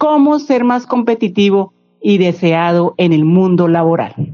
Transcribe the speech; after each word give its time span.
cómo 0.00 0.38
ser 0.38 0.64
más 0.64 0.86
competitivo 0.86 1.74
y 2.00 2.16
deseado 2.16 2.94
en 2.96 3.12
el 3.12 3.26
mundo 3.26 3.68
laboral. 3.68 4.32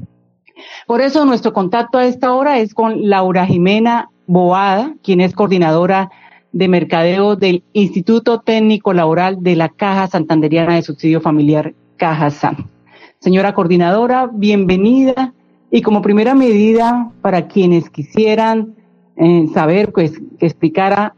Por 0.86 1.00
eso 1.00 1.24
nuestro 1.24 1.52
contacto 1.52 1.98
a 1.98 2.06
esta 2.06 2.32
hora 2.34 2.60
es 2.60 2.72
con 2.72 3.08
Laura 3.10 3.44
Jimena 3.46 4.08
Boada, 4.28 4.94
quien 5.02 5.20
es 5.20 5.34
coordinadora 5.34 6.08
de 6.52 6.68
mercadeo 6.68 7.34
del 7.34 7.64
Instituto 7.72 8.42
Técnico 8.42 8.92
Laboral 8.92 9.42
de 9.42 9.56
la 9.56 9.68
Caja 9.68 10.06
Santanderiana 10.06 10.76
de 10.76 10.82
Subsidio 10.82 11.20
Familiar, 11.20 11.74
Caja 11.96 12.30
San. 12.30 12.70
Señora 13.18 13.52
coordinadora, 13.52 14.30
bienvenida. 14.32 15.34
Y 15.72 15.82
como 15.82 16.00
primera 16.00 16.36
medida, 16.36 17.10
para 17.22 17.48
quienes 17.48 17.90
quisieran 17.90 18.76
eh, 19.16 19.48
saber, 19.52 19.90
pues, 19.90 20.12
que 20.38 20.46
explicara 20.46 21.16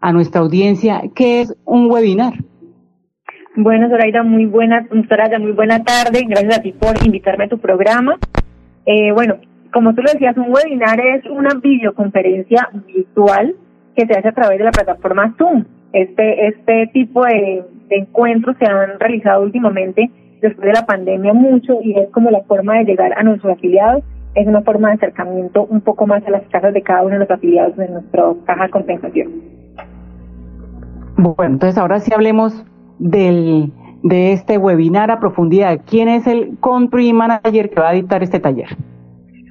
a 0.00 0.12
nuestra 0.12 0.40
audiencia 0.40 1.00
qué 1.14 1.42
es 1.42 1.54
un 1.64 1.88
webinar. 1.88 2.34
Bueno, 3.56 3.88
Zoraida, 3.88 4.24
muy 4.24 4.46
buena, 4.46 4.84
Zoraida, 5.08 5.38
muy 5.38 5.52
buena 5.52 5.84
tarde. 5.84 6.24
Gracias 6.26 6.58
a 6.58 6.62
ti 6.62 6.72
por 6.72 6.96
invitarme 7.04 7.44
a 7.44 7.48
tu 7.48 7.58
programa. 7.58 8.16
Eh, 8.84 9.12
bueno, 9.12 9.36
como 9.72 9.94
tú 9.94 10.02
lo 10.02 10.12
decías, 10.12 10.36
un 10.36 10.52
webinar 10.52 10.98
es 10.98 11.24
una 11.26 11.50
videoconferencia 11.62 12.68
virtual 12.86 13.54
que 13.94 14.06
se 14.06 14.12
hace 14.12 14.28
a 14.28 14.32
través 14.32 14.58
de 14.58 14.64
la 14.64 14.72
plataforma 14.72 15.34
Zoom. 15.38 15.64
Este, 15.92 16.48
este 16.48 16.88
tipo 16.92 17.24
de, 17.24 17.62
encuentros 17.90 18.56
se 18.58 18.66
han 18.66 18.98
realizado 18.98 19.44
últimamente 19.44 20.10
después 20.42 20.66
de 20.66 20.72
la 20.72 20.84
pandemia 20.84 21.32
mucho 21.32 21.78
y 21.80 21.96
es 21.96 22.10
como 22.10 22.32
la 22.32 22.42
forma 22.42 22.78
de 22.78 22.86
llegar 22.86 23.12
a 23.16 23.22
nuestros 23.22 23.52
afiliados. 23.52 24.02
Es 24.34 24.48
una 24.48 24.62
forma 24.62 24.88
de 24.88 24.94
acercamiento 24.94 25.64
un 25.64 25.80
poco 25.80 26.08
más 26.08 26.26
a 26.26 26.30
las 26.30 26.42
casas 26.48 26.74
de 26.74 26.82
cada 26.82 27.02
uno 27.02 27.12
de 27.12 27.20
los 27.20 27.30
afiliados 27.30 27.76
de 27.76 27.88
nuestra 27.88 28.24
caja 28.46 28.64
de 28.64 28.70
compensación. 28.70 29.30
Bueno, 31.16 31.52
entonces 31.54 31.78
ahora 31.78 32.00
sí 32.00 32.12
hablemos 32.12 32.64
del, 32.98 33.72
de 34.02 34.32
este 34.32 34.58
webinar 34.58 35.10
a 35.10 35.20
profundidad. 35.20 35.80
¿Quién 35.88 36.08
es 36.08 36.26
el 36.26 36.58
Country 36.62 37.12
Manager 37.12 37.70
que 37.70 37.80
va 37.80 37.90
a 37.90 37.94
dictar 37.94 38.22
este 38.22 38.40
taller? 38.40 38.76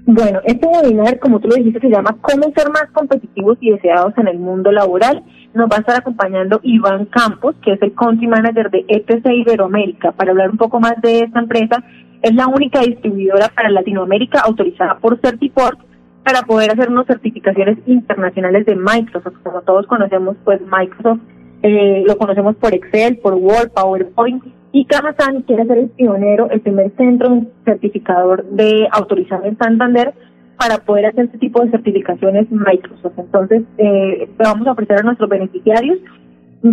Bueno, 0.06 0.42
este 0.44 0.68
webinar, 0.68 1.18
como 1.20 1.40
tú 1.40 1.48
lo 1.48 1.56
dijiste, 1.56 1.80
se 1.80 1.90
llama 1.90 2.18
Cómo 2.20 2.52
ser 2.56 2.70
más 2.70 2.88
competitivos 2.92 3.58
y 3.62 3.72
deseados 3.72 4.14
en 4.18 4.28
el 4.28 4.38
mundo 4.38 4.70
laboral. 4.72 5.24
Nos 5.54 5.70
va 5.70 5.78
a 5.78 5.80
estar 5.80 5.96
acompañando 5.96 6.60
Iván 6.62 7.06
Campos, 7.06 7.56
que 7.64 7.74
es 7.74 7.82
el 7.82 7.94
Country 7.94 8.28
Manager 8.28 8.70
de 8.70 8.84
ETC 8.88 9.26
Iberoamérica, 9.26 10.12
para 10.12 10.32
hablar 10.32 10.50
un 10.50 10.58
poco 10.58 10.82
más 10.82 11.00
de 11.02 11.20
esta 11.20 11.40
empresa. 11.40 11.84
Es 12.22 12.36
la 12.36 12.48
única 12.48 12.82
distribuidora 12.82 13.50
para 13.56 13.70
Latinoamérica 13.70 14.42
autorizada 14.42 14.98
por 15.00 15.20
Certiport 15.22 15.80
para 16.24 16.42
poder 16.42 16.72
hacer 16.72 16.90
unas 16.90 17.08
certificaciones 17.08 17.78
internacionales 17.86 18.66
de 18.66 18.76
Microsoft. 18.76 19.38
Como 19.42 19.62
todos 19.62 19.88
conocemos, 19.88 20.36
pues 20.44 20.60
Microsoft 20.62 21.22
eh, 21.64 22.04
lo 22.06 22.18
conocemos 22.18 22.58
por 22.58 22.74
Excel, 22.74 23.18
por 23.18 23.36
Word, 23.36 23.72
PowerPoint, 23.72 24.44
y 24.74 24.86
Kamasan 24.86 25.44
quiere 25.44 25.66
ser 25.66 25.78
el 25.78 25.90
pionero, 25.90 26.50
el 26.50 26.60
primer 26.62 26.92
centro 26.98 27.46
certificador 27.64 28.46
de 28.50 28.88
autorizado 28.92 29.46
en 29.46 29.58
Santander 29.58 30.14
para 30.58 30.80
poder 30.80 31.06
hacer 31.06 31.26
este 31.26 31.38
tipo 31.38 31.64
de 31.64 31.72
certificaciones 31.72 32.52
Microsoft. 32.52 33.18
Entonces, 33.18 33.64
eh, 33.78 34.30
vamos 34.38 34.68
a 34.68 34.72
ofrecer 34.72 35.00
a 35.00 35.04
nuestros 35.04 35.30
beneficiarios 35.30 36.00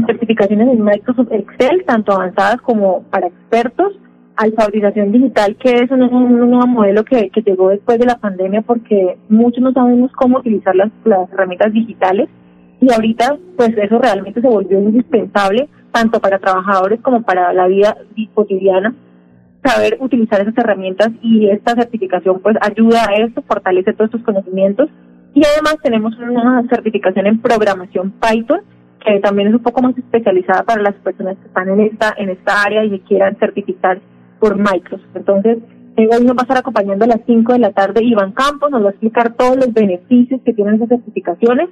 certificaciones 0.06 0.68
en 0.68 0.84
Microsoft 0.84 1.32
Excel, 1.32 1.84
tanto 1.84 2.12
avanzadas 2.12 2.60
como 2.60 3.02
para 3.10 3.26
expertos, 3.26 3.92
alfabetización 4.36 5.12
digital, 5.12 5.56
que 5.56 5.70
es 5.70 5.90
un, 5.90 6.00
nuevo 6.00 6.66
modelo 6.66 7.04
que, 7.04 7.30
que, 7.30 7.42
llegó 7.42 7.68
después 7.68 7.98
de 7.98 8.06
la 8.06 8.16
pandemia 8.16 8.62
porque 8.62 9.18
muchos 9.28 9.62
no 9.62 9.72
sabemos 9.72 10.12
cómo 10.12 10.38
utilizar 10.38 10.74
las, 10.74 10.90
las 11.04 11.30
herramientas 11.32 11.72
digitales 11.72 12.28
y 12.80 12.92
ahorita 12.92 13.36
pues 13.56 13.76
eso 13.76 13.98
realmente 13.98 14.40
se 14.40 14.48
volvió 14.48 14.78
indispensable 14.80 15.68
tanto 15.92 16.20
para 16.20 16.38
trabajadores 16.38 17.00
como 17.00 17.22
para 17.22 17.52
la 17.52 17.66
vida 17.66 17.96
cotidiana. 18.34 18.94
Saber 19.62 19.98
utilizar 20.00 20.40
esas 20.40 20.56
herramientas 20.56 21.10
y 21.20 21.48
esta 21.50 21.74
certificación 21.74 22.40
pues 22.40 22.56
ayuda 22.62 23.06
a 23.08 23.14
esto, 23.14 23.42
fortalece 23.42 23.92
todos 23.92 24.08
estos 24.08 24.22
conocimientos. 24.22 24.88
Y 25.34 25.42
además 25.44 25.76
tenemos 25.82 26.16
una 26.18 26.66
certificación 26.68 27.26
en 27.26 27.40
programación 27.40 28.12
Python 28.12 28.60
que 29.04 29.18
también 29.20 29.48
es 29.48 29.54
un 29.54 29.62
poco 29.62 29.82
más 29.82 29.96
especializada 29.96 30.62
para 30.62 30.82
las 30.82 30.94
personas 30.96 31.36
que 31.38 31.46
están 31.46 31.68
en 31.68 31.80
esta 31.80 32.14
en 32.16 32.30
esta 32.30 32.62
área 32.62 32.84
y 32.84 32.90
que 32.90 33.00
quieran 33.00 33.36
certificar 33.38 34.00
por 34.38 34.56
Microsoft. 34.56 35.14
Entonces, 35.14 35.58
hoy 35.96 36.24
nos 36.24 36.36
va 36.36 36.40
a 36.40 36.42
estar 36.42 36.58
acompañando 36.58 37.04
a 37.04 37.08
las 37.08 37.20
5 37.26 37.52
de 37.52 37.58
la 37.58 37.72
tarde 37.72 38.04
Iván 38.04 38.32
Campos, 38.32 38.70
nos 38.70 38.82
va 38.82 38.88
a 38.88 38.90
explicar 38.90 39.34
todos 39.34 39.56
los 39.56 39.72
beneficios 39.72 40.40
que 40.44 40.52
tienen 40.52 40.74
esas 40.74 40.88
certificaciones 40.88 41.68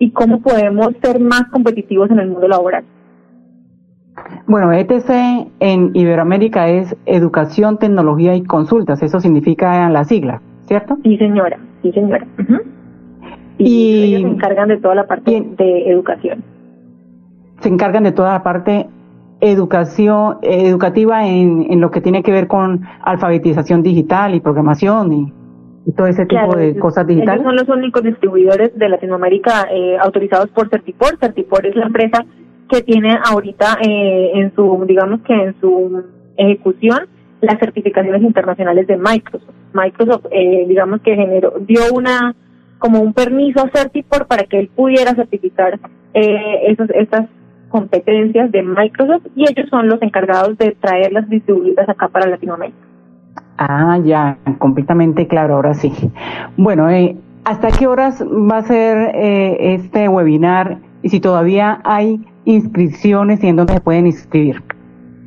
y 0.00 0.10
cómo 0.10 0.40
podemos 0.40 0.88
ser 1.02 1.20
más 1.20 1.44
competitivos 1.52 2.10
en 2.10 2.18
el 2.18 2.28
mundo 2.30 2.48
laboral. 2.48 2.84
Bueno, 4.46 4.72
ETC 4.72 5.10
en 5.60 5.90
Iberoamérica 5.94 6.68
es 6.68 6.96
Educación, 7.06 7.78
Tecnología 7.78 8.34
y 8.34 8.42
Consultas, 8.42 9.02
eso 9.02 9.20
significa 9.20 9.88
la 9.90 10.04
sigla, 10.04 10.40
¿cierto? 10.62 10.96
Sí, 11.04 11.16
señora, 11.18 11.58
sí, 11.82 11.92
señora. 11.92 12.26
y, 13.58 14.14
ellos 14.14 14.22
se 14.22 14.28
encargan 14.36 14.68
de 14.68 14.78
toda 14.78 14.94
la 14.94 15.06
parte 15.06 15.46
de 15.56 15.90
educación. 15.90 16.42
Se 17.60 17.68
encargan 17.68 18.04
de 18.04 18.12
toda 18.12 18.32
la 18.32 18.42
parte 18.42 18.88
educación 19.42 20.38
educativa 20.42 21.26
en, 21.26 21.66
en 21.70 21.80
lo 21.80 21.90
que 21.90 22.00
tiene 22.00 22.22
que 22.22 22.32
ver 22.32 22.46
con 22.46 22.82
alfabetización 23.02 23.82
digital 23.82 24.34
y 24.34 24.40
programación 24.40 25.12
y 25.12 25.32
todo 25.96 26.06
ese 26.06 26.26
tipo 26.26 26.56
de 26.56 26.76
cosas 26.78 27.06
digitales. 27.06 27.42
Ellos 27.42 27.46
son 27.46 27.56
los 27.56 27.76
únicos 27.76 28.02
distribuidores 28.02 28.76
de 28.78 28.88
Latinoamérica 28.88 29.68
eh, 29.70 29.96
autorizados 29.98 30.48
por 30.50 30.68
Certipor. 30.68 31.18
Certipor 31.18 31.66
es 31.66 31.76
la 31.76 31.86
empresa 31.86 32.24
que 32.68 32.82
tiene 32.82 33.18
ahorita 33.24 33.78
eh, 33.82 34.30
en 34.34 34.54
su, 34.54 34.84
digamos 34.86 35.20
que 35.22 35.34
en 35.34 35.60
su 35.60 36.04
ejecución, 36.36 37.08
las 37.40 37.58
certificaciones 37.58 38.22
internacionales 38.22 38.86
de 38.86 38.96
Microsoft. 38.96 39.54
Microsoft, 39.72 40.26
eh, 40.30 40.64
digamos 40.68 41.00
que 41.00 41.14
generó, 41.14 41.54
dio 41.60 41.80
una, 41.92 42.34
como 42.78 43.00
un 43.00 43.12
permiso 43.12 43.60
a 43.60 43.70
Certipor 43.70 44.26
para 44.26 44.44
que 44.44 44.58
él 44.58 44.70
pudiera 44.74 45.14
certificar 45.14 45.78
eh, 46.14 46.66
esos, 46.68 46.88
estas 46.90 47.28
competencias 47.68 48.50
de 48.50 48.62
Microsoft 48.62 49.26
y 49.36 49.44
ellos 49.48 49.68
son 49.70 49.88
los 49.88 50.02
encargados 50.02 50.58
de 50.58 50.72
traer 50.80 51.12
las 51.12 51.28
distribuidas 51.28 51.88
acá 51.88 52.08
para 52.08 52.28
Latinoamérica. 52.28 52.78
Ah, 53.60 53.98
ya, 54.02 54.38
completamente 54.58 55.28
claro, 55.28 55.56
ahora 55.56 55.74
sí. 55.74 55.92
Bueno, 56.56 56.88
eh, 56.90 57.14
¿hasta 57.44 57.70
qué 57.70 57.86
horas 57.86 58.24
va 58.24 58.56
a 58.56 58.62
ser 58.62 59.14
eh, 59.14 59.74
este 59.74 60.08
webinar 60.08 60.78
y 61.02 61.10
si 61.10 61.20
todavía 61.20 61.80
hay 61.84 62.20
inscripciones 62.44 63.42
y 63.42 63.48
en 63.48 63.56
dónde 63.56 63.74
se 63.74 63.80
pueden 63.80 64.06
inscribir. 64.06 64.62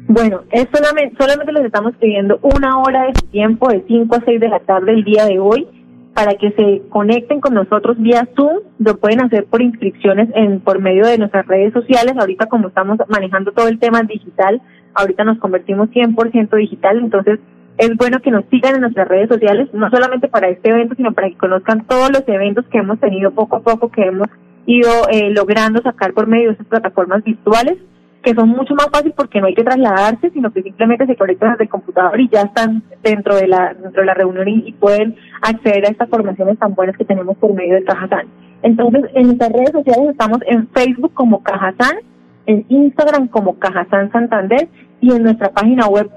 Bueno, 0.08 0.42
es 0.52 0.68
solamente, 0.74 1.16
solamente 1.18 1.54
les 1.54 1.66
estamos 1.66 1.96
pidiendo 1.96 2.40
una 2.42 2.80
hora 2.80 3.04
de 3.04 3.14
su 3.20 3.28
tiempo, 3.28 3.70
de 3.70 3.84
5 3.88 4.16
a 4.16 4.22
6 4.26 4.40
de 4.40 4.50
la 4.50 4.60
tarde 4.60 4.92
el 4.92 5.04
día 5.04 5.26
de 5.26 5.40
hoy, 5.40 5.68
para 6.14 6.36
que 6.36 6.52
se 6.52 6.82
conecten 6.90 7.40
con 7.40 7.54
nosotros 7.54 7.98
vía 7.98 8.28
Zoom. 8.36 8.58
Lo 8.80 8.98
pueden 8.98 9.22
hacer 9.22 9.46
por 9.46 9.62
inscripciones 9.62 10.30
en 10.36 10.60
por 10.60 10.80
medio 10.80 11.08
de 11.08 11.18
nuestras 11.18 11.48
redes 11.48 11.74
sociales. 11.74 12.16
Ahorita 12.20 12.48
como 12.48 12.68
estamos 12.68 13.00
manejando 13.08 13.52
todo 13.54 13.68
el 13.68 13.80
tema 13.80 14.04
digital, 14.04 14.62
ahorita 14.94 15.24
nos 15.24 15.40
convertimos 15.40 15.90
100% 15.90 16.56
digital, 16.58 17.00
entonces 17.00 17.40
es 17.78 17.98
bueno 17.98 18.20
que 18.20 18.32
nos 18.32 18.46
sigan 18.52 18.76
en 18.76 18.82
nuestras 18.82 19.08
redes 19.08 19.30
sociales, 19.30 19.70
no 19.74 19.90
solamente 19.90 20.28
para 20.28 20.50
este 20.50 20.70
evento, 20.70 20.96
sino 20.96 21.14
para 21.14 21.30
que 21.30 21.38
conozcan 21.38 21.86
todos 21.88 22.12
los 22.12 22.24
eventos 22.28 22.66
que 22.68 22.78
hemos 22.78 23.00
tenido 23.00 23.32
poco 23.32 23.58
a 23.58 23.62
poco, 23.62 23.90
que 23.90 24.04
hemos 24.04 24.28
ido 24.66 24.90
eh, 25.12 25.32
logrando 25.32 25.82
sacar 25.82 26.14
por 26.14 26.28
medio 26.28 26.50
de 26.50 26.54
esas 26.54 26.68
plataformas 26.68 27.24
virtuales 27.24 27.78
que 28.24 28.34
son 28.34 28.50
mucho 28.50 28.74
más 28.74 28.88
fáciles 28.90 29.14
porque 29.16 29.42
no 29.42 29.48
hay 29.48 29.54
que 29.54 29.64
trasladarse, 29.64 30.30
sino 30.32 30.52
que 30.52 30.64
simplemente 30.64 31.06
se 31.06 31.16
conectan 31.16 31.52
desde 31.52 31.66
el 31.66 31.70
computador 31.70 32.20
y 32.20 32.30
ya 32.30 32.44
están 32.44 32.82
dentro 33.04 33.36
de 33.36 33.48
la 33.48 33.74
dentro 33.74 34.02
de 34.02 34.06
la 34.06 34.14
reunión 34.14 34.48
y, 34.48 34.72
pueden 34.72 35.16
acceder 35.42 35.86
a 35.86 35.90
estas 35.90 36.10
formaciones 36.10 36.58
tan 36.58 36.74
buenas 36.74 36.98
que 36.98 37.06
tenemos 37.06 37.38
por 37.38 37.54
medio 37.54 37.76
de 37.76 37.84
Cajazán. 37.84 38.28
Entonces, 38.62 39.04
en 39.14 39.28
nuestras 39.28 39.52
redes 39.52 39.72
sociales 39.72 40.12
estamos 40.12 40.40
en 40.48 40.68
Facebook 40.70 41.14
como 41.14 41.44
Cajazán, 41.44 41.98
en 42.46 42.66
Instagram 42.70 43.28
como 43.28 43.60
Cajazán 43.60 44.12
Santander 44.12 44.70
y 45.02 45.12
en 45.12 45.24
nuestra 45.24 45.52
página 45.52 45.88
web 45.88 46.10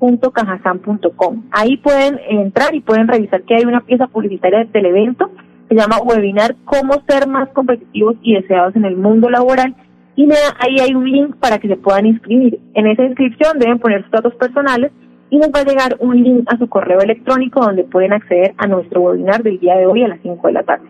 www.cajazán.com. 0.00 1.44
Ahí 1.52 1.76
pueden 1.76 2.18
entrar 2.28 2.74
y 2.74 2.80
pueden 2.80 3.08
revisar 3.08 3.42
que 3.42 3.56
hay 3.56 3.64
una 3.64 3.80
pieza 3.82 4.06
publicitaria 4.08 4.64
del 4.64 4.86
evento, 4.86 5.30
se 5.68 5.76
llama 5.76 5.98
Webinar 6.02 6.56
Cómo 6.64 6.94
ser 7.06 7.28
más 7.28 7.48
competitivos 7.50 8.16
y 8.22 8.34
deseados 8.34 8.74
en 8.74 8.84
el 8.84 8.96
mundo 8.96 9.30
laboral 9.30 9.74
y 10.16 10.28
ahí 10.58 10.76
hay 10.80 10.94
un 10.94 11.10
link 11.10 11.36
para 11.36 11.58
que 11.58 11.68
se 11.68 11.76
puedan 11.76 12.06
inscribir. 12.06 12.58
En 12.74 12.86
esa 12.86 13.04
inscripción 13.04 13.58
deben 13.58 13.78
poner 13.78 14.02
sus 14.02 14.10
datos 14.10 14.34
personales 14.34 14.92
y 15.30 15.38
nos 15.38 15.48
va 15.48 15.60
a 15.60 15.64
llegar 15.64 15.96
un 16.00 16.22
link 16.22 16.44
a 16.52 16.58
su 16.58 16.68
correo 16.68 17.00
electrónico 17.00 17.60
donde 17.60 17.84
pueden 17.84 18.12
acceder 18.12 18.52
a 18.58 18.66
nuestro 18.66 19.00
webinar 19.00 19.42
del 19.42 19.60
día 19.60 19.76
de 19.76 19.86
hoy 19.86 20.02
a 20.02 20.08
las 20.08 20.20
5 20.22 20.46
de 20.48 20.52
la 20.52 20.62
tarde. 20.64 20.88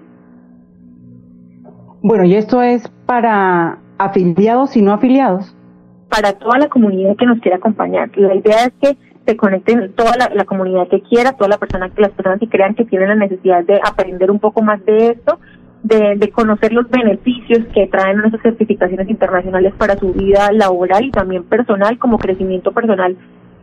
Bueno, 2.03 2.25
y 2.25 2.35
esto 2.35 2.63
es 2.63 2.89
para 3.07 3.79
afiliados 3.99 4.77
y 4.77 4.83
no 4.83 4.93
afiliados. 4.93 5.55
Para 6.11 6.33
toda 6.33 6.59
la 6.59 6.69
comunidad 6.69 7.17
que 7.17 7.27
nos 7.27 7.41
quiera 7.41 7.57
acompañar. 7.57 8.11
La 8.17 8.35
idea 8.35 8.65
es 8.67 8.73
que 8.83 8.99
se 9.27 9.37
conecten 9.37 9.93
toda 9.93 10.13
la, 10.35 10.45
comunidad 10.45 10.89
que 10.89 11.03
quiera, 11.03 11.33
toda 11.33 11.49
la 11.49 11.59
persona, 11.59 11.91
las 11.97 12.11
personas 12.11 12.41
que 12.41 12.49
crean 12.49 12.75
que 12.75 12.85
tienen 12.85 13.09
la 13.09 13.15
necesidad 13.15 13.65
de 13.65 13.81
aprender 13.83 14.31
un 14.31 14.41
poco 14.41 14.63
más 14.63 14.85
de 14.85 15.09
esto 15.09 15.39
de, 15.83 16.31
conocer 16.31 16.73
los 16.73 16.89
beneficios 16.91 17.61
que 17.73 17.87
traen 17.87 18.19
nuestras 18.19 18.43
certificaciones 18.43 19.09
internacionales 19.09 19.73
para 19.79 19.97
su 19.97 20.13
vida 20.13 20.53
laboral 20.53 21.05
y 21.05 21.11
también 21.11 21.45
personal 21.45 21.99
como 21.99 22.19
crecimiento 22.19 22.73
personal. 22.73 23.17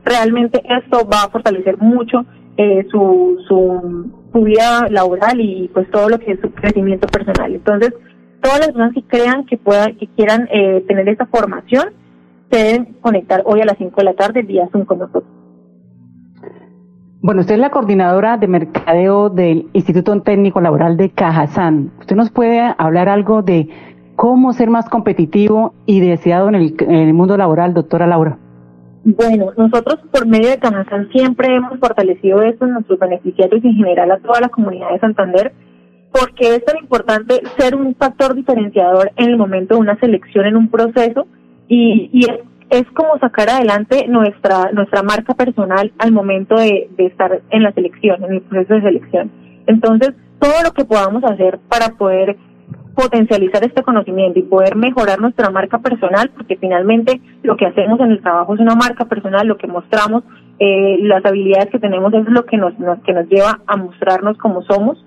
Realmente 0.04 0.62
esto 0.70 1.08
va 1.08 1.24
a 1.24 1.30
fortalecer 1.30 1.78
mucho 1.78 2.26
eh, 2.58 2.86
su, 2.90 3.38
su, 3.48 4.44
vida 4.44 4.88
laboral 4.90 5.42
y 5.42 5.68
pues 5.74 5.90
todo 5.90 6.10
lo 6.10 6.20
que 6.20 6.34
es 6.34 6.40
su 6.40 6.52
crecimiento 6.52 7.08
personal. 7.08 7.56
Entonces, 7.56 7.94
todas 8.40 8.60
las 8.60 8.68
personas 8.68 8.94
que 8.94 9.04
crean 9.04 9.46
que 9.46 9.58
puedan, 9.58 9.96
que 9.98 10.08
quieran 10.16 10.48
eh, 10.52 10.84
tener 10.88 11.10
esta 11.10 11.26
formación, 11.26 11.90
se 12.52 12.58
deben 12.58 12.94
conectar 13.02 13.44
hoy 13.46 13.62
a 13.62 13.66
las 13.66 13.78
5 13.78 13.96
de 13.98 14.04
la 14.04 14.14
tarde 14.14 14.42
vía 14.42 14.68
Zoom 14.72 14.86
con 14.86 15.00
nosotros. 15.00 15.26
Bueno, 17.20 17.42
usted 17.42 17.56
es 17.56 17.60
la 17.60 17.72
coordinadora 17.72 18.38
de 18.38 18.48
mercadeo 18.48 19.30
del 19.30 19.68
Instituto 19.74 20.22
Técnico 20.22 20.62
Laboral 20.62 20.98
de 20.98 21.10
Cajazán. 21.10 21.92
¿Usted 22.00 22.16
nos 22.16 22.30
puede 22.30 22.62
hablar 22.78 23.10
algo 23.10 23.42
de 23.42 23.68
cómo 24.16 24.54
ser 24.54 24.70
más 24.70 24.88
competitivo 24.88 25.74
y 25.86 26.00
deseado 26.00 26.48
en 26.50 26.56
el, 26.56 27.14
mundo 27.14 27.36
laboral, 27.36 27.74
doctora 27.74 28.08
Laura? 28.08 28.38
Bueno, 29.04 29.52
nosotros 29.58 30.00
por 30.12 30.28
medio 30.28 30.50
de 30.50 30.60
Cajazán 30.60 31.10
siempre 31.12 31.56
hemos 31.56 31.80
fortalecido 31.80 32.42
esto 32.44 32.66
en 32.66 32.74
nuestros 32.74 33.00
beneficiarios 33.00 33.64
y 33.64 33.68
en 33.68 33.76
general 33.76 34.12
a 34.12 34.20
toda 34.20 34.40
la 34.40 34.50
comunidad 34.50 34.92
de 34.92 35.00
Santander, 35.00 35.54
porque 36.12 36.56
es 36.56 36.66
tan 36.66 36.78
importante 36.78 37.42
ser 37.58 37.76
un 37.76 37.96
factor 37.96 38.36
diferenciador 38.36 39.12
en 39.16 39.30
el 39.30 39.38
momento 39.38 39.76
de 39.76 39.82
una 39.82 40.00
selección 40.00 40.46
en 40.46 40.56
un 40.56 40.70
proceso 40.70 41.28
y, 41.68 42.10
y 42.14 42.30
es 42.30 42.40
es 42.70 42.86
como 42.94 43.18
sacar 43.20 43.50
adelante 43.50 44.08
nuestra 44.08 44.72
nuestra 44.74 45.02
marca 45.04 45.34
personal 45.34 45.92
al 46.00 46.12
momento 46.12 46.56
de, 46.56 46.90
estar 46.98 47.42
en 47.50 47.64
la 47.64 47.72
selección, 47.72 48.24
en 48.24 48.34
el 48.34 48.42
proceso 48.42 48.74
de 48.76 48.82
selección. 48.82 49.32
Entonces, 49.68 50.14
todo 50.40 50.64
lo 50.64 50.72
que 50.72 50.86
podamos 50.86 51.24
hacer 51.24 51.60
para 51.70 51.90
poder 51.98 52.38
potencializar 52.96 53.64
este 53.64 53.84
conocimiento 53.84 54.40
y 54.40 54.44
poder 54.44 54.76
mejorar 54.76 55.20
nuestra 55.20 55.50
marca 55.50 55.80
personal, 55.80 56.32
porque 56.36 56.58
finalmente 56.58 57.22
lo 57.44 57.56
que 57.56 57.68
hacemos 57.68 58.00
en 58.00 58.12
el 58.12 58.22
trabajo 58.22 58.56
es 58.56 58.60
una 58.60 58.76
marca 58.76 59.06
personal, 59.06 59.48
lo 59.48 59.58
que 59.58 59.68
mostramos, 59.68 60.24
eh, 60.60 60.98
las 61.02 61.24
habilidades 61.24 61.70
que 61.70 61.80
tenemos 61.80 62.12
es 62.14 62.26
lo 62.28 62.46
que 62.46 62.58
nos, 62.58 62.78
nos, 62.80 63.00
que 63.04 63.14
nos 63.14 63.28
lleva 63.30 63.60
a 63.68 63.78
mostrarnos 63.78 64.38
como 64.40 64.64
somos 64.64 64.98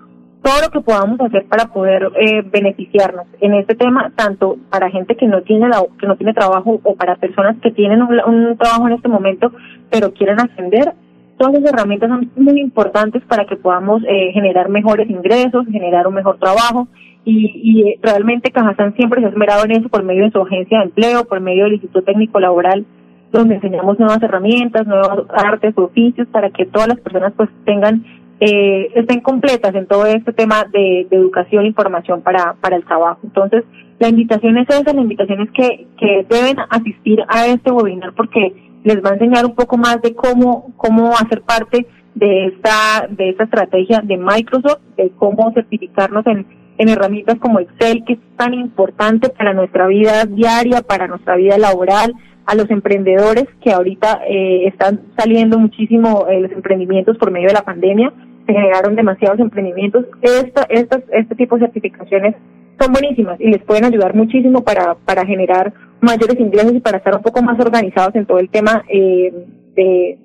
todo 0.43 0.61
lo 0.63 0.71
que 0.71 0.81
podamos 0.81 1.21
hacer 1.21 1.47
para 1.47 1.67
poder 1.67 2.11
eh, 2.19 2.43
beneficiarnos 2.51 3.27
en 3.41 3.55
este 3.55 3.75
tema, 3.75 4.11
tanto 4.17 4.57
para 4.71 4.91
gente 4.91 5.17
que 5.17 5.27
no 5.27 5.43
tiene 5.43 5.69
la, 5.69 5.83
que 5.99 6.07
no 6.07 6.17
tiene 6.17 6.33
trabajo 6.33 6.81
o 6.83 6.95
para 6.95 7.17
personas 7.17 7.57
que 7.63 7.71
tienen 7.71 8.03
un, 8.03 8.57
trabajo 8.57 8.89
en 8.89 8.95
este 8.95 9.09
momento 9.09 9.53
pero 9.91 10.13
quieren 10.13 10.41
ascender. 10.41 10.95
Todas 11.37 11.55
esas 11.55 11.73
herramientas 11.73 12.11
son 12.11 12.31
muy 12.37 12.61
importantes 12.61 13.23
para 13.25 13.47
que 13.47 13.57
podamos 13.57 14.03
eh, 14.07 14.31
generar 14.33 14.69
mejores 14.69 15.09
ingresos, 15.09 15.67
generar 15.71 16.07
un 16.07 16.15
mejor 16.15 16.39
trabajo 16.39 16.89
y, 17.25 17.51
y 17.63 17.99
realmente 18.03 18.51
Cajazán 18.51 18.95
siempre 18.95 19.21
se 19.21 19.27
ha 19.27 19.31
esmerado 19.31 19.65
en 19.65 19.73
eso 19.73 19.89
por 19.89 20.03
medio 20.03 20.25
de 20.25 20.31
su 20.31 20.41
agencia 20.41 20.79
de 20.79 20.85
empleo, 20.85 21.25
por 21.25 21.41
medio 21.41 21.65
del 21.65 21.75
Instituto 21.75 22.05
Técnico 22.05 22.41
Laboral, 22.41 22.85
donde 23.33 23.55
enseñamos 23.57 23.99
nuevas 23.99 24.23
herramientas, 24.23 24.87
nuevos 24.87 25.27
artes, 25.31 25.77
oficios 25.77 26.29
para 26.29 26.51
que 26.51 26.67
todas 26.67 26.89
las 26.89 27.01
personas 27.01 27.33
pues 27.37 27.49
tengan 27.65 28.05
eh, 28.41 28.91
estén 28.95 29.21
completas 29.21 29.75
en 29.75 29.87
todo 29.87 30.07
este 30.07 30.33
tema 30.33 30.65
de, 30.73 31.07
educación 31.11 31.65
e 31.65 31.69
información 31.69 32.23
para, 32.23 32.55
para 32.55 32.77
el 32.77 32.85
trabajo. 32.85 33.21
Entonces, 33.23 33.65
la 33.99 34.09
invitación 34.09 34.57
es 34.57 34.69
esa, 34.71 34.95
la 34.95 35.03
invitación 35.03 35.43
es 35.43 35.51
que, 35.51 35.87
que 35.99 36.27
deben 36.29 36.57
asistir 36.71 37.23
a 37.29 37.47
este 37.47 37.71
webinar 37.71 38.15
porque 38.15 38.55
les 38.83 38.97
va 39.05 39.11
a 39.11 39.15
enseñar 39.15 39.45
un 39.45 39.55
poco 39.55 39.77
más 39.77 40.01
de 40.01 40.15
cómo, 40.15 40.73
cómo 40.79 41.13
hacer 41.13 41.43
parte 41.43 41.87
de 42.15 42.47
esta, 42.47 43.07
de 43.11 43.29
esta 43.29 43.45
estrategia 43.45 44.01
de 44.03 44.17
Microsoft, 44.17 44.81
de 44.97 45.11
cómo 45.19 45.53
certificarnos 45.53 46.27
en, 46.27 46.47
en 46.79 46.89
herramientas 46.89 47.39
como 47.39 47.61
Excel, 47.61 48.05
que 48.07 48.15
es 48.15 48.19
tan 48.39 48.55
importante 48.55 49.29
para 49.29 49.53
nuestra 49.53 49.87
vida 49.87 50.25
diaria, 50.25 50.81
para 50.81 51.07
nuestra 51.09 51.37
vida 51.37 51.59
laboral, 51.59 52.14
a 52.47 52.55
los 52.55 52.71
emprendedores 52.71 53.45
que 53.62 53.71
ahorita 53.71 54.23
eh, 54.26 54.67
están 54.67 55.03
saliendo 55.14 55.59
muchísimo 55.59 56.26
eh, 56.26 56.41
los 56.41 56.53
emprendimientos 56.53 57.19
por 57.19 57.31
medio 57.31 57.49
de 57.49 57.55
la 57.55 57.62
pandemia 57.62 58.12
se 58.47 58.52
generaron 58.52 58.97
demasiados 58.97 59.40
emprendimientos. 59.40 60.06
Esta, 60.23 60.62
estas, 60.68 61.02
este 61.12 61.35
tipo 61.35 61.56
de 61.56 61.66
certificaciones 61.66 62.35
son 62.78 62.92
buenísimas 62.92 63.40
y 63.40 63.50
les 63.50 63.62
pueden 63.62 63.85
ayudar 63.85 64.14
muchísimo 64.14 64.62
para, 64.64 64.94
para 64.94 65.26
generar 65.26 65.73
mayores 66.00 66.38
ingresos 66.40 66.73
y 66.73 66.80
para 66.80 66.99
estar 66.99 67.14
un 67.14 67.23
poco 67.23 67.42
más 67.42 67.61
organizados 67.61 68.14
en 68.14 68.26
todo 68.26 68.38
el 68.38 68.49
tema 68.49 68.82
eh, 68.88 69.32
de, 69.75 70.18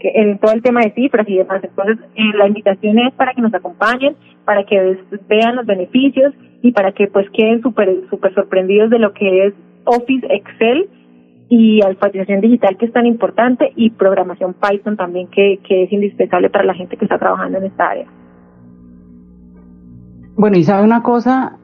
que 0.00 0.12
en 0.14 0.38
todo 0.38 0.52
el 0.52 0.62
tema 0.62 0.82
de 0.82 0.92
cifras 0.92 1.26
y 1.28 1.38
demás. 1.38 1.62
Entonces, 1.64 1.98
eh, 2.14 2.36
la 2.36 2.46
invitación 2.46 2.98
es 2.98 3.14
para 3.14 3.32
que 3.32 3.40
nos 3.40 3.54
acompañen, 3.54 4.16
para 4.44 4.64
que 4.64 4.98
vean 5.28 5.56
los 5.56 5.64
beneficios 5.64 6.34
y 6.62 6.72
para 6.72 6.92
que 6.92 7.06
pues 7.06 7.26
queden 7.30 7.62
súper 7.62 8.02
super 8.10 8.34
sorprendidos 8.34 8.90
de 8.90 8.98
lo 8.98 9.14
que 9.14 9.46
es 9.46 9.54
Office 9.84 10.26
Excel 10.28 10.90
y 11.48 11.80
alfabetización 11.82 12.40
digital 12.40 12.76
que 12.76 12.86
es 12.86 12.92
tan 12.92 13.06
importante 13.06 13.72
y 13.74 13.90
programación 13.90 14.54
Python 14.54 14.96
también 14.96 15.28
que, 15.28 15.60
que 15.66 15.84
es 15.84 15.92
indispensable 15.92 16.50
para 16.50 16.64
la 16.64 16.74
gente 16.74 16.96
que 16.96 17.04
está 17.04 17.18
trabajando 17.18 17.58
en 17.58 17.64
esta 17.64 17.90
área. 17.90 18.06
Bueno, 20.36 20.56
y 20.56 20.64
sabe 20.64 20.84
una 20.84 21.02
cosa, 21.02 21.58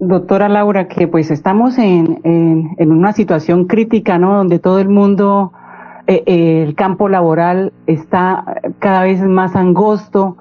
doctora 0.00 0.48
Laura, 0.48 0.88
que 0.88 1.06
pues 1.06 1.30
estamos 1.30 1.78
en, 1.78 2.20
en, 2.24 2.92
una 2.92 3.12
situación 3.12 3.66
crítica, 3.66 4.18
¿no? 4.18 4.36
Donde 4.36 4.58
todo 4.58 4.80
el 4.80 4.88
mundo, 4.88 5.52
eh, 6.06 6.24
eh, 6.26 6.64
el 6.66 6.74
campo 6.74 7.08
laboral 7.08 7.72
está 7.86 8.60
cada 8.80 9.04
vez 9.04 9.22
más 9.22 9.54
angosto, 9.54 10.36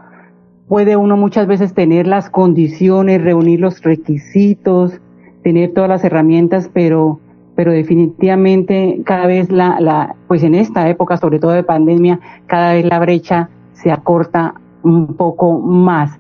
puede 0.68 0.96
uno 0.96 1.18
muchas 1.18 1.46
veces 1.46 1.74
tener 1.74 2.08
las 2.08 2.30
condiciones, 2.30 3.22
reunir 3.22 3.60
los 3.60 3.84
requisitos, 3.84 5.00
tener 5.44 5.74
todas 5.74 5.90
las 5.90 6.04
herramientas, 6.04 6.72
pero 6.74 7.20
pero 7.56 7.72
definitivamente 7.72 9.02
cada 9.06 9.28
vez 9.28 9.52
la, 9.52 9.80
la, 9.80 10.16
pues 10.28 10.44
en 10.44 10.56
esta 10.56 10.90
época, 10.90 11.18
sobre 11.18 11.40
todo 11.40 11.52
de 11.52 11.64
pandemia, 11.64 12.20
cada 12.48 12.74
vez 12.74 12.86
la 12.86 13.00
brecha 13.00 13.50
se 13.74 13.92
acorta 13.92 14.56
un 14.84 15.16
poco 15.16 15.60
más. 15.60 16.20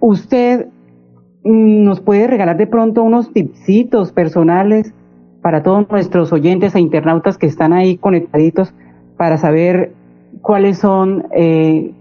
Usted 0.00 0.66
mm, 1.44 1.84
nos 1.84 2.00
puede 2.00 2.26
regalar 2.26 2.56
de 2.56 2.66
pronto 2.66 3.02
unos 3.02 3.32
tipsitos 3.32 4.12
personales 4.12 4.92
para 5.42 5.62
todos 5.62 5.88
nuestros 5.90 6.32
oyentes 6.32 6.74
e 6.74 6.80
internautas 6.80 7.38
que 7.38 7.46
están 7.46 7.72
ahí 7.72 7.96
conectaditos 7.96 8.72
para 9.16 9.38
saber 9.38 9.92
cuáles 10.40 10.78
son 10.78 11.26
eh, 11.32 11.92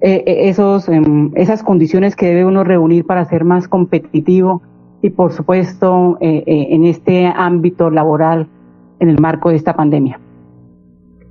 eh, 0.00 0.22
esos, 0.48 0.88
em, 0.88 1.30
esas 1.34 1.62
condiciones 1.62 2.16
que 2.16 2.26
debe 2.26 2.44
uno 2.44 2.64
reunir 2.64 3.04
para 3.06 3.24
ser 3.24 3.44
más 3.44 3.68
competitivo 3.68 4.62
y 5.02 5.10
por 5.10 5.32
supuesto 5.32 6.18
eh, 6.20 6.42
eh, 6.46 6.66
en 6.70 6.84
este 6.84 7.26
ámbito 7.26 7.90
laboral 7.90 8.46
en 8.98 9.08
el 9.08 9.18
marco 9.18 9.50
de 9.50 9.56
esta 9.56 9.74
pandemia? 9.74 10.20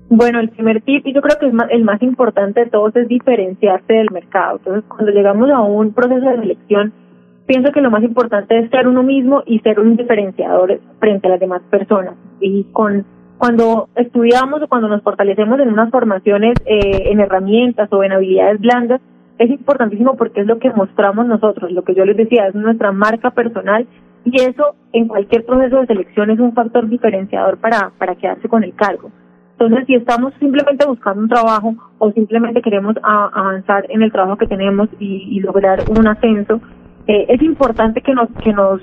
Bueno, 0.10 0.40
el 0.40 0.50
primer 0.50 0.82
tip, 0.82 1.06
y 1.06 1.14
yo 1.14 1.22
creo 1.22 1.38
que 1.40 1.48
es 1.48 1.54
el 1.70 1.84
más 1.84 2.02
importante 2.02 2.62
de 2.62 2.72
todos, 2.72 2.96
es 2.96 3.08
diferenciarse 3.08 3.94
del 3.94 4.10
mercado. 4.12 4.58
Entonces, 4.58 4.84
cuando 4.90 5.12
llegamos 5.12 5.52
a 5.52 5.62
un 5.62 5.94
proceso 5.94 6.28
de 6.28 6.40
selección, 6.40 6.94
pienso 7.46 7.72
que 7.72 7.82
lo 7.82 7.92
más 7.92 8.02
importante 8.02 8.58
es 8.58 8.72
ser 8.72 8.88
uno 8.88 9.04
mismo 9.04 9.44
y 9.46 9.60
ser 9.60 9.80
un 9.80 9.96
diferenciador 9.96 10.80
frente 11.00 11.28
a 11.28 11.32
las 11.32 11.40
demás 11.40 11.62
personas. 11.70 12.16
Y 12.40 12.64
con 12.72 13.06
cuando 13.38 13.88
estudiamos 13.96 14.62
o 14.62 14.68
cuando 14.68 14.90
nos 14.90 15.02
fortalecemos 15.02 15.60
en 15.60 15.70
unas 15.70 15.92
formaciones 15.92 16.56
eh, 16.66 17.04
en 17.06 17.22
herramientas 17.22 17.88
o 17.94 18.04
en 18.04 18.12
habilidades 18.12 18.60
blandas, 18.60 19.02
es 19.40 19.50
importantísimo 19.50 20.16
porque 20.16 20.42
es 20.42 20.48
lo 20.48 20.60
que 20.60 20.70
mostramos 20.72 21.26
nosotros, 21.26 21.72
lo 21.72 21.84
que 21.84 21.96
yo 21.96 22.06
les 22.06 22.18
decía, 22.18 22.48
es 22.48 22.56
nuestra 22.56 22.92
marca 22.92 23.32
personal 23.32 23.88
y 24.26 24.42
eso 24.42 24.76
en 24.92 25.08
cualquier 25.08 25.46
proceso 25.46 25.80
de 25.80 25.88
selección 25.88 26.30
es 26.30 26.40
un 26.40 26.54
factor 26.54 26.88
diferenciador 26.88 27.58
para, 27.58 27.92
para 27.98 28.16
quedarse 28.16 28.50
con 28.50 28.64
el 28.64 28.76
cargo. 28.76 29.10
Entonces, 29.54 29.88
si 29.88 29.96
estamos 29.96 30.34
simplemente 30.40 30.86
buscando 30.86 31.22
un 31.22 31.30
trabajo 31.30 31.74
o 31.98 32.12
simplemente 32.12 32.62
queremos 32.62 32.96
avanzar 33.02 33.86
en 33.90 34.02
el 34.02 34.12
trabajo 34.12 34.38
que 34.38 34.48
tenemos 34.48 34.90
y, 35.00 35.40
lograr 35.40 35.80
un 35.90 36.08
ascenso, 36.08 36.62
eh, 37.08 37.26
es 37.30 37.42
importante 37.42 38.02
que 38.02 38.14
nos 38.14 38.30
que 38.44 38.54
nos 38.54 38.82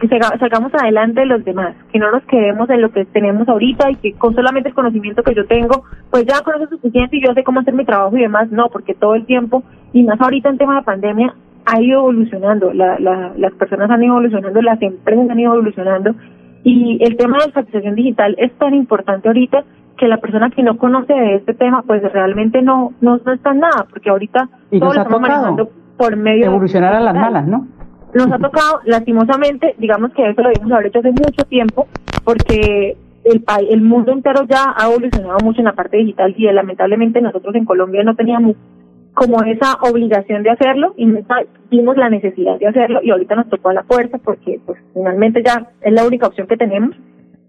que 0.00 0.08
salgamos 0.08 0.72
adelante 0.74 1.20
de 1.20 1.26
los 1.26 1.44
demás, 1.44 1.74
que 1.92 1.98
no 1.98 2.10
nos 2.10 2.22
quedemos 2.24 2.70
en 2.70 2.82
lo 2.82 2.90
que 2.90 3.04
tenemos 3.06 3.48
ahorita 3.48 3.90
y 3.90 3.96
que 3.96 4.12
con 4.14 4.34
solamente 4.34 4.68
el 4.68 4.74
conocimiento 4.74 5.22
que 5.22 5.34
yo 5.34 5.46
tengo, 5.46 5.84
pues 6.10 6.24
ya 6.24 6.40
con 6.42 6.54
eso 6.54 6.68
suficiente 6.68 7.16
y 7.16 7.24
yo 7.24 7.34
sé 7.34 7.42
cómo 7.42 7.60
hacer 7.60 7.74
mi 7.74 7.84
trabajo 7.84 8.16
y 8.16 8.20
demás, 8.20 8.50
no, 8.50 8.68
porque 8.68 8.94
todo 8.94 9.14
el 9.14 9.26
tiempo, 9.26 9.64
y 9.92 10.04
más 10.04 10.20
ahorita 10.20 10.50
en 10.50 10.58
tema 10.58 10.76
de 10.76 10.82
pandemia, 10.82 11.34
ha 11.66 11.80
ido 11.80 12.00
evolucionando, 12.00 12.72
la, 12.72 12.98
la, 12.98 13.32
las 13.36 13.52
personas 13.54 13.90
han 13.90 14.02
ido 14.02 14.14
evolucionando, 14.14 14.62
las 14.62 14.80
empresas 14.80 15.28
han 15.28 15.40
ido 15.40 15.54
evolucionando, 15.54 16.14
y 16.62 16.98
el 17.02 17.16
tema 17.16 17.34
de 17.34 17.38
la 17.38 17.44
alfabetización 17.46 17.94
digital 17.94 18.34
es 18.38 18.52
tan 18.58 18.74
importante 18.74 19.28
ahorita 19.28 19.64
que 19.96 20.06
la 20.06 20.18
persona 20.18 20.50
que 20.50 20.62
no 20.62 20.78
conoce 20.78 21.12
de 21.12 21.34
este 21.36 21.54
tema, 21.54 21.82
pues 21.82 22.02
realmente 22.12 22.62
no, 22.62 22.92
no, 23.00 23.18
no 23.24 23.32
está 23.32 23.50
en 23.50 23.60
nada, 23.60 23.86
porque 23.90 24.10
ahorita 24.10 24.48
todo 24.70 24.92
lo 24.94 25.00
estamos 25.00 25.20
manejando 25.20 25.70
por 25.96 26.16
medio 26.16 26.46
evolucionar 26.46 26.94
a 26.94 27.00
las 27.00 27.14
malas, 27.14 27.46
¿no? 27.46 27.66
Nos 28.14 28.32
ha 28.32 28.38
tocado, 28.38 28.80
lastimosamente, 28.84 29.74
digamos 29.78 30.12
que 30.12 30.28
eso 30.28 30.42
lo 30.42 30.48
debemos 30.48 30.72
haber 30.72 30.86
hecho 30.86 31.00
hace 31.00 31.10
mucho 31.10 31.44
tiempo, 31.48 31.86
porque 32.24 32.96
el, 33.24 33.44
el 33.70 33.82
mundo 33.82 34.12
entero 34.12 34.44
ya 34.48 34.74
ha 34.76 34.88
evolucionado 34.88 35.38
mucho 35.44 35.60
en 35.60 35.66
la 35.66 35.74
parte 35.74 35.98
digital 35.98 36.34
y 36.36 36.44
lamentablemente 36.50 37.20
nosotros 37.20 37.54
en 37.54 37.64
Colombia 37.64 38.02
no 38.02 38.14
teníamos 38.14 38.56
como 39.14 39.42
esa 39.42 39.74
obligación 39.82 40.42
de 40.42 40.50
hacerlo 40.50 40.94
y 40.96 41.06
vimos 41.70 41.96
la 41.96 42.08
necesidad 42.08 42.58
de 42.58 42.68
hacerlo 42.68 43.00
y 43.02 43.10
ahorita 43.10 43.34
nos 43.34 43.48
tocó 43.48 43.70
a 43.70 43.74
la 43.74 43.82
fuerza 43.82 44.18
porque 44.18 44.60
pues 44.64 44.78
finalmente 44.94 45.42
ya 45.44 45.70
es 45.80 45.92
la 45.92 46.06
única 46.06 46.28
opción 46.28 46.46
que 46.46 46.56
tenemos 46.56 46.94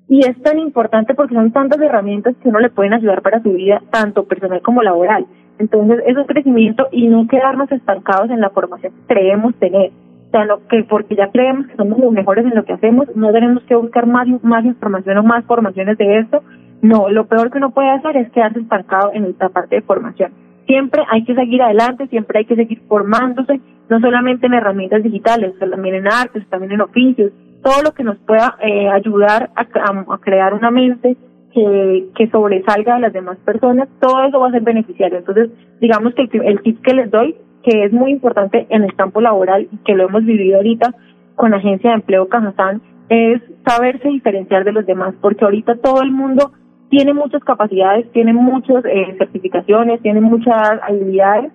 y 0.08 0.26
es 0.26 0.42
tan 0.42 0.58
importante 0.58 1.14
porque 1.14 1.36
son 1.36 1.52
tantas 1.52 1.80
herramientas 1.80 2.36
que 2.42 2.50
uno 2.50 2.60
le 2.60 2.72
pueden 2.72 2.94
ayudar 2.94 3.22
para 3.22 3.42
su 3.44 3.52
vida 3.52 3.84
tanto 3.92 4.24
personal 4.24 4.62
como 4.64 4.82
laboral. 4.82 5.28
Entonces, 5.60 6.00
es 6.08 6.16
crecimiento 6.26 6.88
y 6.92 7.08
no 7.08 7.28
quedarnos 7.28 7.72
estancados 7.72 8.32
en 8.32 8.42
la 8.42 8.50
formación 8.50 8.92
que 8.94 9.14
creemos 9.14 9.54
tener. 9.56 9.92
Sea, 10.32 10.46
lo 10.46 10.68
que 10.68 10.84
porque 10.84 11.16
ya 11.16 11.32
creemos 11.32 11.68
que 11.68 11.76
somos 11.76 11.98
los 11.98 12.12
mejores 12.12 12.46
en 12.46 12.56
lo 12.56 12.64
que 12.64 12.74
hacemos, 12.74 13.08
no 13.16 13.32
tenemos 13.32 13.64
que 13.64 13.76
buscar 13.76 14.06
más, 14.06 14.28
más 14.44 14.64
información 14.64 15.18
o 15.18 15.24
más 15.24 15.44
formaciones 15.46 15.98
de 15.98 16.20
esto. 16.20 16.44
No, 16.82 17.10
lo 17.10 17.26
peor 17.26 17.52
que 17.52 17.58
uno 17.58 17.72
puede 17.72 17.90
hacer 17.90 18.16
es 18.18 18.32
quedarse 18.32 18.60
estancado 18.60 19.12
en 19.14 19.26
esta 19.26 19.50
parte 19.50 19.76
de 19.76 19.82
formación. 19.82 20.32
Siempre 20.68 21.02
hay 21.10 21.24
que 21.26 21.34
seguir 21.34 21.64
adelante, 21.64 22.08
siempre 22.08 22.40
hay 22.40 22.46
que 22.46 22.56
seguir 22.56 22.80
formándose, 22.88 23.60
no 23.90 24.00
solamente 24.00 24.46
en 24.46 24.54
herramientas 24.54 25.02
digitales, 25.02 25.58
también 25.58 25.96
en 25.96 26.08
artes, 26.08 26.48
también 26.48 26.74
en 26.74 26.82
oficios, 26.82 27.32
todo 27.64 27.82
lo 27.84 27.92
que 27.92 28.04
nos 28.04 28.18
pueda 28.20 28.56
eh, 28.62 28.88
ayudar 28.88 29.50
a, 29.56 29.62
a, 29.64 30.18
crear 30.20 30.54
una 30.54 30.70
mente 30.70 31.18
que, 31.54 32.10
que 32.16 32.30
sobresalga 32.30 32.96
a 32.96 33.00
las 33.00 33.14
demás 33.14 33.38
personas, 33.40 33.90
todo 34.00 34.24
eso 34.24 34.40
va 34.40 34.50
a 34.50 34.52
ser 34.52 34.62
beneficiario. 34.62 35.18
Entonces, 35.18 35.50
digamos 35.82 36.14
que 36.14 36.30
el, 36.32 36.46
el 36.46 36.62
tip 36.62 36.82
que 36.82 36.94
les 36.94 37.10
doy 37.10 37.36
que 37.64 37.86
es 37.86 37.92
muy 37.92 38.12
importante 38.12 38.68
en 38.70 38.84
el 38.84 38.96
campo 38.96 39.22
laboral 39.22 39.68
y 39.72 39.78
que 39.86 39.96
lo 39.96 40.08
hemos 40.08 40.26
vivido 40.26 40.58
ahorita 40.58 40.94
con 41.36 41.52
la 41.52 41.58
Agencia 41.58 41.92
de 41.92 41.98
Empleo 41.98 42.28
Cajazán 42.28 42.82
es 43.10 43.42
saberse 43.66 44.08
diferenciar 44.08 44.64
de 44.64 44.72
los 44.72 44.86
demás, 44.86 45.16
porque 45.22 45.44
ahorita 45.44 45.76
todo 45.78 46.02
el 46.02 46.12
mundo 46.12 46.52
tiene 46.90 47.14
muchas 47.14 47.44
capacidades, 47.44 48.12
tiene 48.12 48.34
muchas 48.34 48.84
eh, 48.86 49.16
certificaciones, 49.18 50.02
tiene 50.02 50.22
muchas 50.22 50.56
habilidades, 50.82 51.52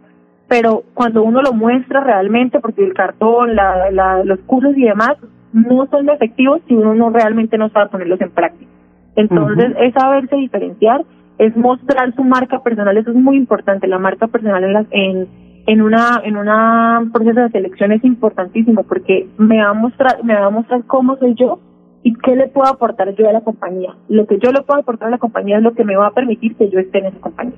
pero 0.48 0.82
cuando 0.94 1.22
uno 1.22 1.42
lo 1.42 1.52
muestra 1.52 2.00
realmente, 2.00 2.60
porque 2.60 2.84
el 2.84 2.94
cartón, 2.94 3.56
la, 3.56 3.90
la, 3.90 4.24
los 4.24 4.40
cursos 4.40 4.76
y 4.76 4.84
demás 4.84 5.14
no 5.52 5.86
son 5.86 6.08
efectivos 6.08 6.60
si 6.68 6.74
uno 6.74 6.94
no 6.94 7.10
realmente 7.10 7.58
no 7.58 7.68
sabe 7.70 7.90
ponerlos 7.90 8.20
en 8.20 8.30
práctica. 8.30 8.70
Entonces, 9.16 9.72
es 9.78 9.94
saberse 9.94 10.34
diferenciar, 10.36 11.04
es 11.38 11.56
mostrar 11.56 12.14
su 12.14 12.24
marca 12.24 12.62
personal, 12.62 12.96
eso 12.96 13.10
es 13.10 13.16
muy 13.16 13.36
importante, 13.36 13.86
la 13.86 13.98
marca 13.98 14.26
personal 14.26 14.64
en, 14.64 14.72
las, 14.72 14.86
en 14.90 15.28
en 15.66 15.82
una 15.82 16.20
en 16.24 16.36
una 16.36 17.08
proceso 17.12 17.40
de 17.40 17.50
selección 17.50 17.92
es 17.92 18.04
importantísimo 18.04 18.82
porque 18.84 19.28
me 19.38 19.62
va 19.62 19.70
a 19.70 19.74
mostrar 19.74 20.22
me 20.24 20.34
va 20.34 20.46
a 20.46 20.50
mostrar 20.50 20.84
cómo 20.84 21.16
soy 21.16 21.34
yo 21.34 21.58
y 22.02 22.12
qué 22.14 22.36
le 22.36 22.48
puedo 22.48 22.68
aportar 22.68 23.14
yo 23.14 23.28
a 23.28 23.32
la 23.32 23.40
compañía. 23.40 23.96
Lo 24.08 24.26
que 24.26 24.38
yo 24.38 24.52
le 24.52 24.62
puedo 24.62 24.80
aportar 24.80 25.08
a 25.08 25.10
la 25.10 25.18
compañía 25.18 25.56
es 25.56 25.62
lo 25.62 25.72
que 25.72 25.84
me 25.84 25.96
va 25.96 26.08
a 26.08 26.12
permitir 26.12 26.54
que 26.56 26.68
yo 26.68 26.78
esté 26.78 26.98
en 26.98 27.06
esa 27.06 27.18
compañía. 27.18 27.56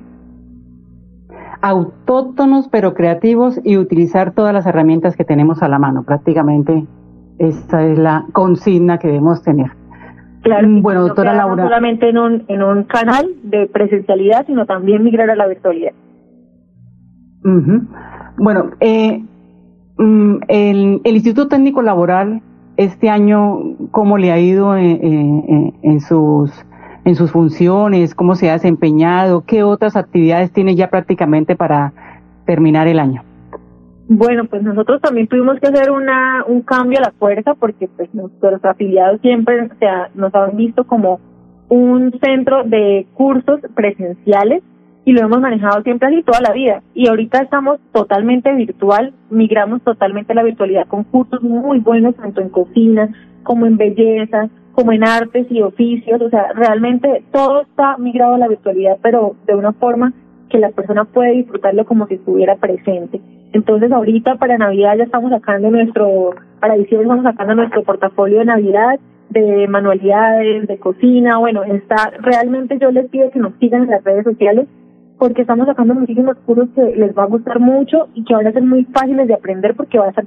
Autóctonos 1.60 2.68
pero 2.68 2.94
creativos 2.94 3.60
y 3.64 3.76
utilizar 3.76 4.34
todas 4.34 4.54
las 4.54 4.66
herramientas 4.66 5.16
que 5.16 5.25
tenemos 5.25 5.62
a 5.62 5.68
la 5.68 5.80
mano. 5.80 6.04
Prácticamente 6.04 6.86
esta 7.38 7.84
es 7.84 7.98
la 7.98 8.25
consigna 8.32 8.98
que 8.98 9.08
debemos 9.08 9.42
tener. 9.42 9.72
Claro, 10.42 10.68
bueno, 10.80 11.02
doctora 11.02 11.34
Laura. 11.34 11.64
No 11.64 11.68
solamente 11.68 12.08
en 12.08 12.18
un, 12.18 12.44
en 12.46 12.62
un 12.62 12.84
canal 12.84 13.26
de 13.42 13.66
presencialidad, 13.66 14.46
sino 14.46 14.64
también 14.64 15.02
migrar 15.02 15.28
a 15.28 15.34
la 15.34 15.48
virtualidad. 15.48 15.92
Bueno, 18.38 18.70
eh, 18.80 19.22
mm, 19.98 20.36
el, 20.48 21.00
Instituto 21.04 21.48
Técnico 21.48 21.80
Laboral 21.82 22.42
este 22.76 23.08
año, 23.08 23.76
¿cómo 23.90 24.18
le 24.18 24.32
ha 24.32 24.38
ido 24.38 24.76
eh, 24.76 24.98
eh, 25.02 25.72
en, 25.82 26.00
sus 26.00 26.50
en 27.04 27.14
sus 27.14 27.30
funciones? 27.30 28.14
¿Cómo 28.14 28.34
se 28.34 28.50
ha 28.50 28.54
desempeñado? 28.54 29.44
¿Qué 29.46 29.62
otras 29.62 29.96
actividades 29.96 30.52
tiene 30.52 30.74
ya 30.74 30.90
prácticamente 30.90 31.56
para 31.56 31.92
terminar 32.44 32.88
el 32.88 32.98
año? 32.98 33.22
Bueno, 34.08 34.44
pues 34.44 34.62
nosotros 34.62 35.00
también 35.00 35.26
tuvimos 35.26 35.58
que 35.58 35.68
hacer 35.68 35.90
una, 35.90 36.44
un 36.46 36.62
cambio 36.62 36.98
a 36.98 37.02
la 37.08 37.12
fuerza 37.12 37.54
porque 37.54 37.88
pues 37.88 38.12
nuestros 38.14 38.64
afiliados 38.64 39.20
siempre 39.20 39.68
nos 40.14 40.34
han 40.34 40.56
visto 40.56 40.84
como 40.84 41.20
un 41.68 42.12
centro 42.20 42.62
de 42.64 43.06
cursos 43.14 43.60
presenciales 43.74 44.62
y 45.06 45.12
lo 45.12 45.20
hemos 45.20 45.40
manejado 45.40 45.82
siempre 45.82 46.08
así 46.08 46.25
toda 46.25 46.40
la 46.40 46.52
vida. 46.52 46.82
Y 46.92 47.06
ahorita 47.06 47.40
estamos 47.40 47.78
totalmente 47.92 48.52
virtual, 48.52 49.14
migramos 49.30 49.80
totalmente 49.82 50.32
a 50.32 50.34
la 50.34 50.42
virtualidad 50.42 50.88
con 50.88 51.04
cursos 51.04 51.40
muy 51.44 51.78
buenos, 51.78 52.16
tanto 52.16 52.40
en 52.40 52.48
cocina 52.48 53.08
como 53.44 53.66
en 53.66 53.76
belleza, 53.76 54.48
como 54.72 54.90
en 54.90 55.04
artes 55.04 55.46
y 55.48 55.62
oficios. 55.62 56.20
O 56.20 56.28
sea, 56.28 56.48
realmente 56.54 57.22
todo 57.30 57.62
está 57.62 57.96
migrado 57.98 58.34
a 58.34 58.38
la 58.38 58.48
virtualidad, 58.48 58.98
pero 59.00 59.36
de 59.46 59.54
una 59.54 59.72
forma 59.75 60.12
que 60.50 60.58
la 60.58 60.70
persona 60.70 61.04
puede 61.04 61.34
disfrutarlo 61.34 61.86
como 61.86 62.08
si 62.08 62.14
estuviera 62.14 62.56
presente. 62.56 63.20
Entonces 63.52 63.92
ahorita 63.92 64.34
para 64.38 64.58
Navidad 64.58 64.96
ya 64.98 65.04
estamos 65.04 65.30
sacando 65.30 65.70
nuestro, 65.70 66.34
para 66.58 66.75
diciembre 66.75 67.06
estamos 67.06 67.25
sacando 67.25 67.54
nuestro 67.54 67.84
portafolio 67.84 68.40
de 68.40 68.46
Navidad 68.46 68.98
de 69.28 69.66
manualidades, 69.68 70.68
de 70.68 70.78
cocina, 70.78 71.38
bueno, 71.38 71.64
está, 71.64 72.12
realmente 72.20 72.78
yo 72.80 72.92
les 72.92 73.08
pido 73.10 73.30
que 73.30 73.40
nos 73.40 73.54
sigan 73.58 73.82
en 73.82 73.90
las 73.90 74.04
redes 74.04 74.25
sociales 74.25 74.68
porque 75.18 75.42
estamos 75.42 75.66
sacando 75.66 75.94
muchísimos 75.94 76.37
cursos 76.44 76.68
que 76.75 76.96
les 76.96 77.16
va 77.16 77.25
a 77.25 77.26
gustar 77.26 77.58
mucho 77.58 78.08
y 78.14 78.25
que 78.25 78.35
van 78.35 78.46
a 78.46 78.52
ser 78.52 78.62
muy 78.62 78.85
fáciles 78.85 79.26
de 79.26 79.35
aprender 79.35 79.75
porque 79.75 79.99
van 79.99 80.11
a 80.11 80.12
ser 80.12 80.26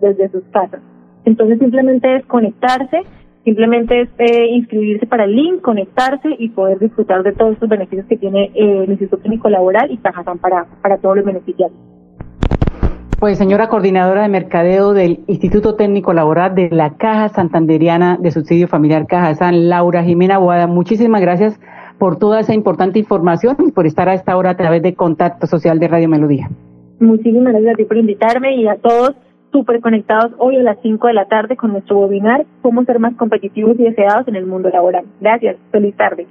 desde, 0.00 0.28
sus 0.30 0.44
casas. 0.52 0.80
Entonces 1.24 1.58
simplemente 1.58 2.16
es 2.16 2.26
conectarse, 2.26 3.02
simplemente 3.44 4.02
es 4.02 4.08
eh, 4.18 4.46
inscribirse 4.50 5.06
para 5.06 5.24
el 5.24 5.34
link, 5.34 5.60
conectarse 5.60 6.28
y 6.38 6.50
poder 6.50 6.78
disfrutar 6.78 7.22
de 7.22 7.32
todos 7.32 7.54
estos 7.54 7.68
beneficios 7.68 8.06
que 8.06 8.16
tiene 8.16 8.52
eh, 8.54 8.84
el 8.84 8.90
Instituto 8.90 9.22
Técnico 9.22 9.48
Laboral 9.48 9.90
y 9.90 9.98
Cajazán 9.98 10.38
para, 10.38 10.66
para 10.82 10.98
todos 10.98 11.16
los 11.16 11.24
beneficiarios. 11.24 11.78
Pues 13.18 13.36
señora 13.36 13.68
coordinadora 13.68 14.22
de 14.22 14.28
mercadeo 14.28 14.94
del 14.94 15.24
Instituto 15.26 15.74
Técnico 15.74 16.12
Laboral 16.12 16.54
de 16.54 16.68
la 16.70 16.96
Caja 16.96 17.28
Santanderiana 17.30 18.16
de 18.16 18.30
Subsidio 18.30 18.68
Familiar 18.68 19.08
Cajazán, 19.08 19.68
Laura 19.68 20.04
Jimena 20.04 20.38
Boada, 20.38 20.68
muchísimas 20.68 21.20
gracias 21.20 21.58
por 21.98 22.18
toda 22.18 22.40
esa 22.40 22.54
importante 22.54 22.98
información 22.98 23.56
y 23.66 23.72
por 23.72 23.86
estar 23.86 24.08
a 24.08 24.14
esta 24.14 24.36
hora 24.36 24.50
a 24.50 24.56
través 24.56 24.82
de 24.82 24.94
Contacto 24.94 25.46
Social 25.46 25.78
de 25.78 25.88
Radio 25.88 26.08
Melodía. 26.08 26.48
Muchísimas 27.00 27.52
gracias 27.52 27.74
a 27.74 27.76
ti 27.76 27.84
por 27.84 27.96
invitarme 27.96 28.56
y 28.56 28.66
a 28.66 28.76
todos 28.76 29.14
súper 29.52 29.80
conectados 29.80 30.32
hoy 30.38 30.56
a 30.56 30.62
las 30.62 30.78
5 30.82 31.06
de 31.06 31.14
la 31.14 31.26
tarde 31.26 31.56
con 31.56 31.72
nuestro 31.72 31.98
webinar 32.00 32.44
Cómo 32.62 32.84
ser 32.84 32.98
más 32.98 33.14
competitivos 33.14 33.78
y 33.78 33.84
deseados 33.84 34.28
en 34.28 34.36
el 34.36 34.46
mundo 34.46 34.68
laboral. 34.68 35.06
Gracias, 35.20 35.56
feliz 35.70 35.96
tarde. 35.96 36.26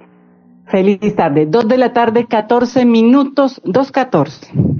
Feliz 0.65 1.15
tarde, 1.15 1.45
2 1.45 1.67
de 1.67 1.77
la 1.77 1.93
tarde, 1.93 2.25
14 2.25 2.85
minutos, 2.85 3.61
2.14. 3.63 4.77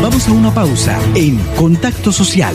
Vamos 0.00 0.28
a 0.28 0.32
una 0.32 0.50
pausa 0.50 0.96
en 1.16 1.36
Contacto 1.58 2.12
Social. 2.12 2.54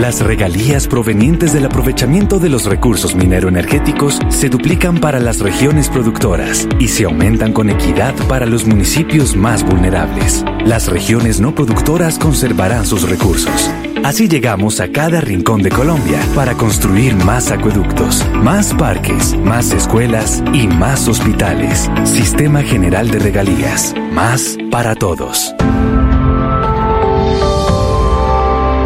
Las 0.00 0.20
regalías 0.20 0.88
provenientes 0.88 1.52
del 1.52 1.66
aprovechamiento 1.66 2.38
de 2.38 2.48
los 2.48 2.64
recursos 2.64 3.14
mineroenergéticos 3.14 4.18
se 4.28 4.48
duplican 4.48 4.98
para 4.98 5.20
las 5.20 5.40
regiones 5.40 5.88
productoras 5.88 6.68
y 6.80 6.88
se 6.88 7.04
aumentan 7.04 7.52
con 7.52 7.70
equidad 7.70 8.14
para 8.28 8.46
los 8.46 8.66
municipios 8.66 9.36
más 9.36 9.62
vulnerables. 9.64 10.44
Las 10.64 10.88
regiones 10.88 11.40
no 11.40 11.54
productoras 11.54 12.18
conservarán 12.18 12.84
sus 12.86 13.08
recursos. 13.08 13.70
Así 14.04 14.28
llegamos 14.28 14.80
a 14.80 14.88
cada 14.88 15.20
rincón 15.20 15.62
de 15.62 15.70
Colombia 15.70 16.20
para 16.34 16.54
construir 16.54 17.14
más 17.14 17.50
acueductos, 17.50 18.24
más 18.34 18.74
parques, 18.74 19.36
más 19.38 19.72
escuelas 19.72 20.42
y 20.52 20.66
más 20.66 21.08
hospitales. 21.08 21.90
Sistema 22.04 22.62
General 22.62 23.10
de 23.10 23.18
Regalías. 23.18 23.94
Más 24.12 24.58
para 24.70 24.94
todos. 24.94 25.54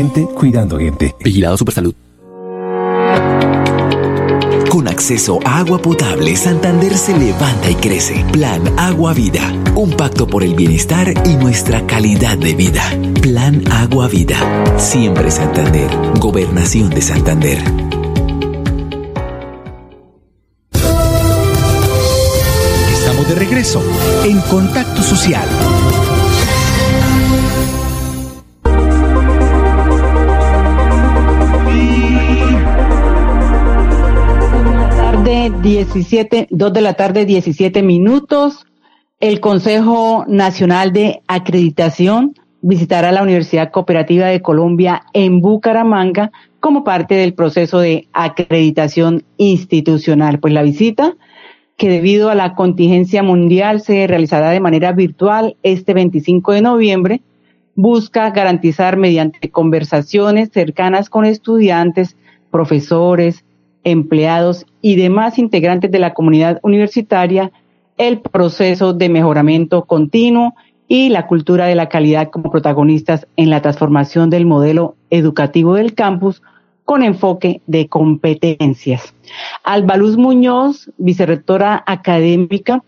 Gente 0.00 0.26
cuidando 0.34 0.78
gente. 0.78 1.14
Vigilado 1.22 1.58
Supersalud. 1.58 1.94
Con 4.70 4.88
acceso 4.88 5.40
a 5.44 5.58
agua 5.58 5.76
potable, 5.76 6.34
Santander 6.36 6.96
se 6.96 7.14
levanta 7.14 7.68
y 7.68 7.74
crece. 7.74 8.24
Plan 8.32 8.62
Agua 8.78 9.12
Vida. 9.12 9.42
Un 9.74 9.90
pacto 9.90 10.26
por 10.26 10.42
el 10.42 10.54
bienestar 10.54 11.12
y 11.26 11.36
nuestra 11.36 11.86
calidad 11.86 12.38
de 12.38 12.54
vida. 12.54 12.82
Plan 13.20 13.62
Agua 13.70 14.08
Vida. 14.08 14.38
Siempre 14.78 15.30
Santander. 15.30 15.90
Gobernación 16.18 16.88
de 16.88 17.02
Santander. 17.02 17.58
Estamos 22.90 23.28
de 23.28 23.34
regreso 23.34 23.82
en 24.24 24.40
Contacto 24.48 25.02
Social. 25.02 25.46
Tarde, 35.40 35.62
17, 35.62 36.48
2 36.50 36.72
de 36.72 36.80
la 36.82 36.94
tarde, 36.94 37.24
17 37.24 37.82
minutos. 37.82 38.66
El 39.20 39.40
Consejo 39.40 40.26
Nacional 40.28 40.92
de 40.92 41.22
Acreditación 41.28 42.34
visitará 42.60 43.10
la 43.10 43.22
Universidad 43.22 43.70
Cooperativa 43.70 44.26
de 44.26 44.42
Colombia 44.42 45.02
en 45.14 45.40
Bucaramanga 45.40 46.30
como 46.60 46.84
parte 46.84 47.14
del 47.14 47.32
proceso 47.32 47.78
de 47.78 48.06
acreditación 48.12 49.24
institucional. 49.38 50.40
Pues 50.40 50.52
la 50.52 50.62
visita, 50.62 51.14
que 51.78 51.88
debido 51.88 52.28
a 52.28 52.34
la 52.34 52.54
contingencia 52.54 53.22
mundial 53.22 53.80
se 53.80 54.06
realizará 54.06 54.50
de 54.50 54.60
manera 54.60 54.92
virtual 54.92 55.56
este 55.62 55.94
25 55.94 56.52
de 56.52 56.60
noviembre, 56.60 57.22
busca 57.74 58.28
garantizar 58.30 58.98
mediante 58.98 59.50
conversaciones 59.50 60.50
cercanas 60.52 61.08
con 61.08 61.24
estudiantes, 61.24 62.16
profesores, 62.50 63.42
empleados 63.84 64.66
y 64.82 64.96
demás 64.96 65.38
integrantes 65.38 65.90
de 65.90 65.98
la 65.98 66.14
comunidad 66.14 66.60
universitaria 66.62 67.50
el 67.96 68.20
proceso 68.20 68.94
de 68.94 69.08
mejoramiento 69.08 69.84
continuo 69.84 70.54
y 70.88 71.10
la 71.10 71.26
cultura 71.26 71.66
de 71.66 71.74
la 71.74 71.88
calidad 71.88 72.30
como 72.30 72.50
protagonistas 72.50 73.26
en 73.36 73.50
la 73.50 73.62
transformación 73.62 74.30
del 74.30 74.46
modelo 74.46 74.96
educativo 75.10 75.74
del 75.74 75.94
campus 75.94 76.42
con 76.84 77.02
enfoque 77.02 77.60
de 77.66 77.86
competencias. 77.88 79.14
Albaluz 79.62 80.16
Muñoz, 80.16 80.90
vicerrectora 80.98 81.84
académica, 81.86 82.82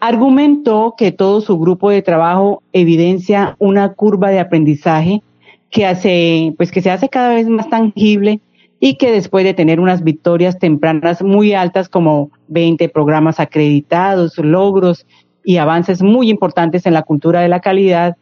argumentó 0.00 0.94
que 0.96 1.12
todo 1.12 1.40
su 1.40 1.58
grupo 1.58 1.90
de 1.90 2.02
trabajo 2.02 2.62
evidencia 2.72 3.56
una 3.58 3.92
curva 3.92 4.30
de 4.30 4.40
aprendizaje 4.40 5.22
que 5.70 5.86
hace, 5.86 6.54
pues 6.56 6.70
que 6.70 6.82
se 6.82 6.90
hace 6.90 7.08
cada 7.08 7.34
vez 7.34 7.46
más 7.48 7.68
tangible 7.68 8.40
y 8.80 8.96
que 8.96 9.10
después 9.10 9.44
de 9.44 9.54
tener 9.54 9.80
unas 9.80 10.04
victorias 10.04 10.58
tempranas 10.58 11.22
muy 11.22 11.54
altas 11.54 11.88
como 11.88 12.30
20 12.48 12.88
programas 12.88 13.40
acreditados, 13.40 14.36
logros 14.38 15.06
y 15.44 15.56
avances 15.56 16.02
muy 16.02 16.28
importantes 16.28 16.86
en 16.86 16.94
la 16.94 17.02
cultura 17.02 17.40
de 17.40 17.48
la 17.48 17.60
calidad, 17.60 18.16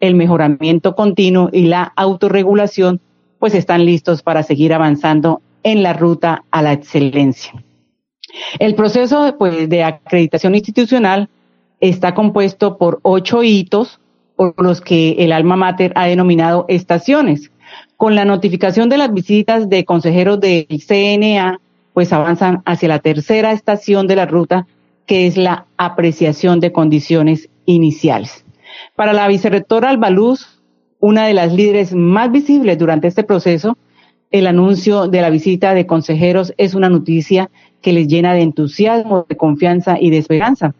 el 0.00 0.14
mejoramiento 0.14 0.94
continuo 0.94 1.48
y 1.52 1.66
la 1.66 1.92
autorregulación, 1.96 3.00
pues 3.38 3.54
están 3.54 3.86
listos 3.86 4.22
para 4.22 4.42
seguir 4.42 4.72
avanzando 4.72 5.40
en 5.62 5.82
la 5.82 5.92
ruta 5.92 6.44
a 6.50 6.62
la 6.62 6.72
excelencia. 6.72 7.52
El 8.58 8.74
proceso 8.74 9.36
pues, 9.38 9.68
de 9.68 9.84
acreditación 9.84 10.54
institucional 10.54 11.28
está 11.80 12.14
compuesto 12.14 12.76
por 12.76 13.00
ocho 13.02 13.42
hitos, 13.42 14.00
por 14.36 14.60
los 14.62 14.80
que 14.80 15.12
el 15.18 15.32
alma 15.32 15.56
mater 15.56 15.92
ha 15.94 16.06
denominado 16.06 16.64
estaciones. 16.68 17.50
Con 17.96 18.14
la 18.14 18.24
notificación 18.24 18.88
de 18.88 18.98
las 18.98 19.12
visitas 19.12 19.68
de 19.68 19.84
consejeros 19.84 20.40
del 20.40 20.66
CNA, 20.68 21.60
pues 21.92 22.12
avanzan 22.12 22.62
hacia 22.66 22.88
la 22.88 22.98
tercera 22.98 23.52
estación 23.52 24.06
de 24.06 24.16
la 24.16 24.26
ruta, 24.26 24.66
que 25.06 25.26
es 25.26 25.36
la 25.36 25.66
apreciación 25.76 26.60
de 26.60 26.72
condiciones 26.72 27.48
iniciales. 27.66 28.44
Para 28.96 29.12
la 29.12 29.28
vicerrectora 29.28 29.90
Albaluz, 29.90 30.60
una 30.98 31.26
de 31.26 31.34
las 31.34 31.52
líderes 31.52 31.94
más 31.94 32.32
visibles 32.32 32.78
durante 32.78 33.06
este 33.08 33.24
proceso, 33.24 33.76
el 34.30 34.46
anuncio 34.48 35.06
de 35.06 35.20
la 35.20 35.30
visita 35.30 35.74
de 35.74 35.86
consejeros 35.86 36.52
es 36.56 36.74
una 36.74 36.88
noticia 36.88 37.50
que 37.80 37.92
les 37.92 38.08
llena 38.08 38.34
de 38.34 38.40
entusiasmo, 38.40 39.26
de 39.28 39.36
confianza 39.36 39.96
y 40.00 40.10
de 40.10 40.18
esperanza, 40.18 40.74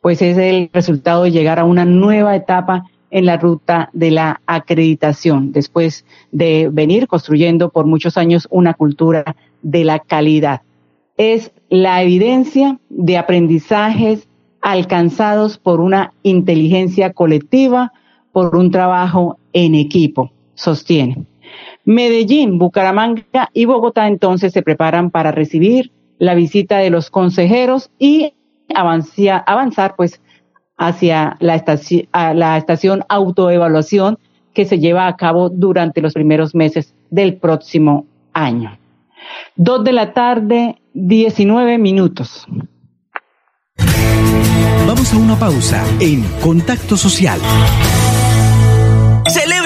pues 0.00 0.22
es 0.22 0.36
el 0.38 0.70
resultado 0.72 1.24
de 1.24 1.30
llegar 1.30 1.58
a 1.58 1.64
una 1.64 1.84
nueva 1.84 2.34
etapa 2.34 2.86
en 3.10 3.26
la 3.26 3.36
ruta 3.36 3.90
de 3.92 4.10
la 4.10 4.40
acreditación, 4.46 5.52
después 5.52 6.04
de 6.32 6.68
venir 6.72 7.06
construyendo 7.06 7.70
por 7.70 7.86
muchos 7.86 8.16
años 8.16 8.48
una 8.50 8.74
cultura 8.74 9.36
de 9.62 9.84
la 9.84 9.98
calidad. 10.00 10.62
Es 11.16 11.52
la 11.68 12.02
evidencia 12.02 12.78
de 12.88 13.16
aprendizajes 13.16 14.28
alcanzados 14.60 15.58
por 15.58 15.80
una 15.80 16.12
inteligencia 16.22 17.12
colectiva, 17.12 17.92
por 18.32 18.56
un 18.56 18.70
trabajo 18.70 19.38
en 19.52 19.74
equipo, 19.74 20.32
sostiene. 20.54 21.24
Medellín, 21.84 22.58
Bucaramanga 22.58 23.48
y 23.52 23.64
Bogotá 23.64 24.08
entonces 24.08 24.52
se 24.52 24.62
preparan 24.62 25.10
para 25.10 25.30
recibir 25.30 25.92
la 26.18 26.34
visita 26.34 26.78
de 26.78 26.90
los 26.90 27.10
consejeros 27.10 27.90
y 27.98 28.34
avanzar, 28.74 29.94
pues 29.96 30.20
hacia 30.76 31.36
la 31.40 31.54
estación, 31.54 32.08
la 32.12 32.56
estación 32.56 33.04
autoevaluación 33.08 34.18
que 34.52 34.64
se 34.64 34.78
lleva 34.78 35.06
a 35.06 35.16
cabo 35.16 35.50
durante 35.50 36.00
los 36.00 36.14
primeros 36.14 36.54
meses 36.54 36.94
del 37.10 37.36
próximo 37.36 38.06
año. 38.32 38.78
Dos 39.54 39.84
de 39.84 39.92
la 39.92 40.12
tarde, 40.12 40.76
19 40.94 41.78
minutos. 41.78 42.46
Vamos 44.86 45.12
a 45.12 45.16
una 45.16 45.36
pausa 45.36 45.84
en 46.00 46.22
Contacto 46.40 46.96
Social. 46.96 47.40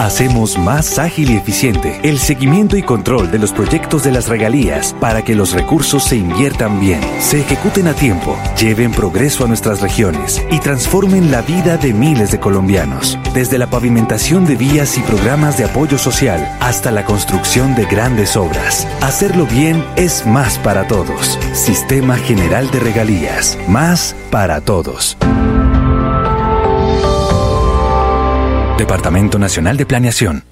Hacemos 0.00 0.56
más 0.56 0.98
ágil 0.98 1.30
y 1.30 1.36
eficiente 1.36 2.00
el 2.02 2.18
seguimiento 2.18 2.78
y 2.78 2.82
control 2.82 3.30
de 3.30 3.38
los 3.38 3.52
proyectos 3.52 4.02
de 4.02 4.10
las 4.10 4.28
regalías 4.28 4.96
para 4.98 5.22
que 5.22 5.34
los 5.34 5.52
recursos 5.52 6.04
se 6.04 6.16
inviertan 6.16 6.80
bien, 6.80 7.00
se 7.20 7.40
ejecuten 7.40 7.86
a 7.86 7.92
tiempo, 7.92 8.34
lleven 8.58 8.92
progreso 8.92 9.44
a 9.44 9.48
nuestras 9.48 9.82
regiones 9.82 10.42
y 10.50 10.58
transformen 10.58 11.30
la 11.30 11.42
vida 11.42 11.76
de 11.76 11.92
miles 11.92 12.32
de 12.32 12.40
colombianos. 12.40 13.18
Desde 13.34 13.58
la 13.58 13.68
pavimentación 13.68 14.46
de 14.46 14.56
vías 14.56 14.96
y 14.96 15.02
programas 15.02 15.58
de 15.58 15.64
apoyo 15.64 15.98
social 15.98 16.50
hasta 16.60 16.90
la 16.90 17.04
construcción 17.04 17.74
de 17.74 17.84
grandes 17.84 18.38
obras. 18.38 18.88
Hacerlo 19.02 19.46
bien 19.46 19.84
es 19.96 20.26
más 20.26 20.56
para 20.58 20.88
todos. 20.88 21.38
Sistema 21.52 22.16
General 22.16 22.70
de 22.70 22.80
Regalías. 22.80 23.58
Más 23.68 24.16
para 24.30 24.62
todos. 24.62 25.18
Departamento 28.90 29.38
Nacional 29.38 29.76
de 29.76 29.86
Planeación. 29.86 30.42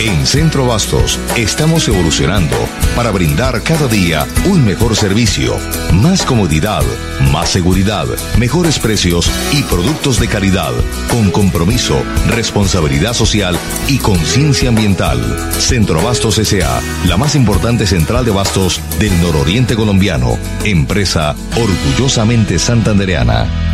En 0.00 0.24
Centro 0.26 0.66
Bastos 0.66 1.20
estamos 1.36 1.86
evolucionando 1.86 2.56
para 2.96 3.10
brindar 3.10 3.62
cada 3.62 3.88
día 3.88 4.26
un 4.46 4.64
mejor 4.64 4.96
servicio, 4.96 5.54
más 5.92 6.24
comodidad, 6.24 6.82
más 7.30 7.50
seguridad, 7.50 8.06
mejores 8.38 8.78
precios 8.78 9.30
y 9.52 9.62
productos 9.64 10.18
de 10.18 10.28
calidad, 10.28 10.72
con 11.10 11.30
compromiso, 11.30 12.02
responsabilidad 12.28 13.12
social 13.12 13.54
y 13.86 13.98
conciencia 13.98 14.70
ambiental. 14.70 15.20
Centro 15.58 16.00
Bastos 16.00 16.38
S.A., 16.38 16.80
la 17.06 17.18
más 17.18 17.34
importante 17.34 17.86
central 17.86 18.24
de 18.24 18.30
bastos 18.30 18.80
del 18.98 19.20
nororiente 19.20 19.76
colombiano, 19.76 20.38
empresa 20.64 21.36
orgullosamente 21.54 22.58
santandereana. 22.58 23.73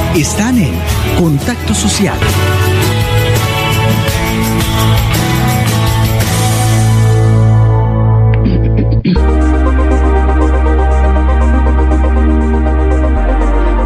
están 0.15 0.57
en 0.57 0.73
Contacto 1.17 1.73
Social. 1.73 2.17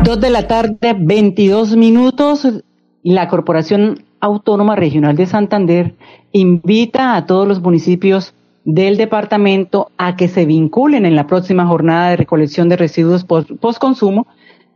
Dos 0.03 0.19
de 0.19 0.29
la 0.31 0.47
tarde, 0.47 0.95
22 0.97 1.75
minutos. 1.75 2.47
La 3.03 3.27
Corporación 3.27 4.03
Autónoma 4.19 4.75
Regional 4.75 5.15
de 5.15 5.27
Santander 5.27 5.93
invita 6.31 7.15
a 7.15 7.27
todos 7.27 7.47
los 7.47 7.61
municipios 7.61 8.33
del 8.63 8.97
departamento 8.97 9.91
a 9.97 10.15
que 10.15 10.27
se 10.27 10.47
vinculen 10.47 11.05
en 11.05 11.15
la 11.15 11.27
próxima 11.27 11.67
jornada 11.67 12.09
de 12.09 12.17
recolección 12.17 12.67
de 12.67 12.77
residuos 12.77 13.23
post-consumo 13.25 14.25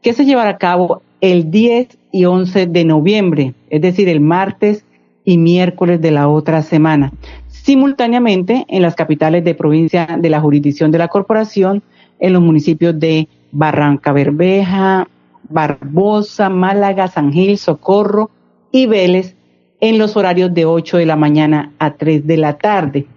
que 0.04 0.14
se 0.14 0.26
llevará 0.26 0.52
a 0.52 0.58
cabo 0.58 1.02
el 1.21 1.51
10 1.51 1.97
y 2.12 2.25
11 2.25 2.67
de 2.67 2.86
noviembre, 2.86 3.53
es 3.69 3.82
decir, 3.82 4.10
el 4.10 4.21
martes 4.21 4.86
y 5.25 5.38
miércoles 5.38 6.01
de 6.01 6.12
la 6.12 6.27
otra 6.27 6.62
semana. 6.62 7.12
Simultáneamente, 7.47 8.65
en 8.67 8.82
las 8.82 8.95
capitales 8.95 9.43
de 9.43 9.53
provincia 9.53 10.17
de 10.19 10.29
la 10.29 10.41
jurisdicción 10.41 10.91
de 10.91 10.97
la 10.97 11.08
corporación, 11.08 11.84
en 12.19 12.34
los 12.34 12.41
municipios 12.41 12.99
de 12.99 13.27
Barranca 13.51 14.12
Berbeja, 14.12 15.08
Barbosa, 15.49 16.49
Málaga, 16.49 17.08
San 17.08 17.32
Gil, 17.32 17.58
Socorro 17.58 18.29
y 18.71 18.86
Vélez, 18.86 19.36
en 19.82 19.97
los 19.97 20.17
horarios 20.17 20.53
de 20.53 20.65
8 20.65 20.97
de 20.97 21.05
la 21.05 21.15
mañana 21.15 21.71
a 21.79 21.93
3 21.93 22.25
de 22.27 22.38
la 22.38 22.58
tarde. 22.58 23.08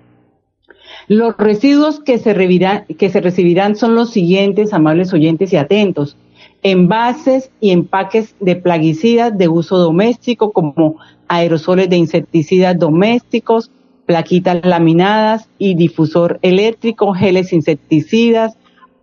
Los 1.08 1.36
residuos 1.36 2.00
que 2.00 2.18
se, 2.18 2.34
que 2.96 3.10
se 3.10 3.20
recibirán 3.20 3.74
son 3.74 3.94
los 3.94 4.10
siguientes, 4.10 4.72
amables 4.72 5.12
oyentes 5.12 5.52
y 5.52 5.56
atentos 5.56 6.16
envases 6.62 7.50
y 7.60 7.70
empaques 7.70 8.34
de 8.40 8.56
plaguicidas 8.56 9.36
de 9.36 9.48
uso 9.48 9.78
doméstico 9.78 10.52
como 10.52 10.96
aerosoles 11.28 11.90
de 11.90 11.96
insecticidas 11.96 12.78
domésticos, 12.78 13.70
plaquitas 14.06 14.60
laminadas 14.64 15.48
y 15.58 15.74
difusor 15.74 16.38
eléctrico, 16.42 17.14
geles 17.14 17.52
insecticidas, 17.52 18.56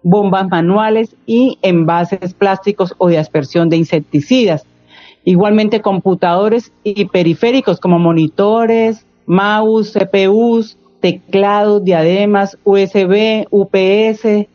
bombas 0.03 0.47
manuales 0.47 1.15
y 1.25 1.57
envases 1.61 2.33
plásticos 2.33 2.95
o 2.97 3.09
de 3.09 3.17
aspersión 3.17 3.69
de 3.69 3.77
insecticidas. 3.77 4.65
Igualmente 5.25 5.81
computadores 5.81 6.71
y 6.83 7.05
periféricos 7.05 7.79
como 7.79 7.99
monitores, 7.99 9.05
mouse, 9.25 9.93
CPUs, 9.93 10.77
teclados, 11.01 11.83
diademas, 11.83 12.57
USB, 12.63 13.45
UPS, 13.51 14.47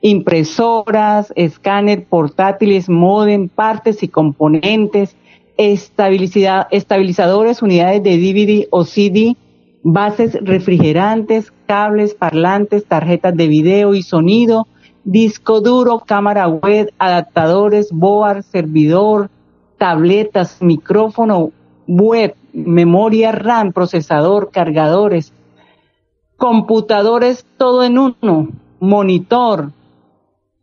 impresoras, 0.00 1.32
escáner, 1.36 2.06
portátiles, 2.06 2.88
modem, 2.88 3.48
partes 3.48 4.02
y 4.02 4.08
componentes, 4.08 5.16
estabilizadores, 5.56 7.62
unidades 7.62 8.02
de 8.02 8.16
DVD 8.16 8.66
o 8.70 8.84
CD, 8.84 9.36
bases 9.82 10.38
refrigerantes, 10.42 11.52
cables, 11.66 12.14
parlantes, 12.14 12.84
tarjetas 12.84 13.36
de 13.36 13.48
video 13.48 13.94
y 13.94 14.02
sonido, 14.02 14.66
disco 15.04 15.60
duro, 15.60 16.02
cámara 16.06 16.48
web, 16.48 16.92
adaptadores, 16.98 17.90
board, 17.90 18.42
servidor, 18.42 19.30
tabletas, 19.78 20.58
micrófono 20.60 21.50
web, 21.86 22.34
memoria 22.52 23.32
RAM, 23.32 23.72
procesador, 23.72 24.50
cargadores, 24.52 25.32
computadores, 26.36 27.46
todo 27.56 27.82
en 27.82 27.98
uno, 27.98 28.48
monitor, 28.78 29.72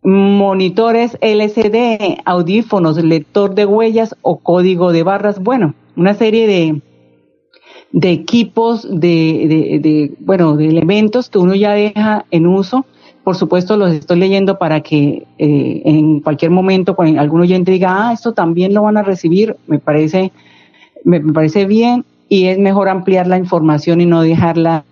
monitores 0.05 1.17
LCD, 1.19 2.19
audífonos, 2.25 3.03
lector 3.03 3.55
de 3.55 3.65
huellas 3.65 4.15
o 4.21 4.37
código 4.37 4.91
de 4.91 5.01
barras. 5.01 5.39
Bueno, 5.39 5.73
una 5.95 6.13
serie 6.13 6.45
de, 6.45 6.81
de 7.91 8.11
equipos, 8.11 8.87
de, 8.87 9.79
de, 9.81 10.13
bueno, 10.19 10.57
de 10.57 10.67
elementos 10.67 11.29
que 11.29 11.39
uno 11.39 11.55
ya 11.55 11.73
deja 11.73 12.25
en 12.29 12.45
uso. 12.45 12.85
Por 13.23 13.35
supuesto, 13.35 13.77
los 13.77 13.93
estoy 13.93 14.19
leyendo 14.19 14.59
para 14.59 14.81
que 14.81 15.25
eh, 15.39 15.81
en 15.85 16.19
cualquier 16.19 16.51
momento, 16.51 16.95
cuando 16.95 17.19
algún 17.19 17.41
oyente 17.41 17.71
diga, 17.71 18.09
ah, 18.09 18.13
esto 18.13 18.33
también 18.33 18.75
lo 18.75 18.83
van 18.83 18.97
a 18.97 19.01
recibir, 19.01 19.57
me 19.65 19.79
parece, 19.79 20.31
me 21.03 21.19
parece 21.19 21.65
bien 21.65 22.05
y 22.29 22.45
es 22.45 22.59
mejor 22.59 22.89
ampliar 22.89 23.25
la 23.25 23.39
información 23.39 24.01
y 24.01 24.05
no 24.05 24.21
dejarla 24.21 24.85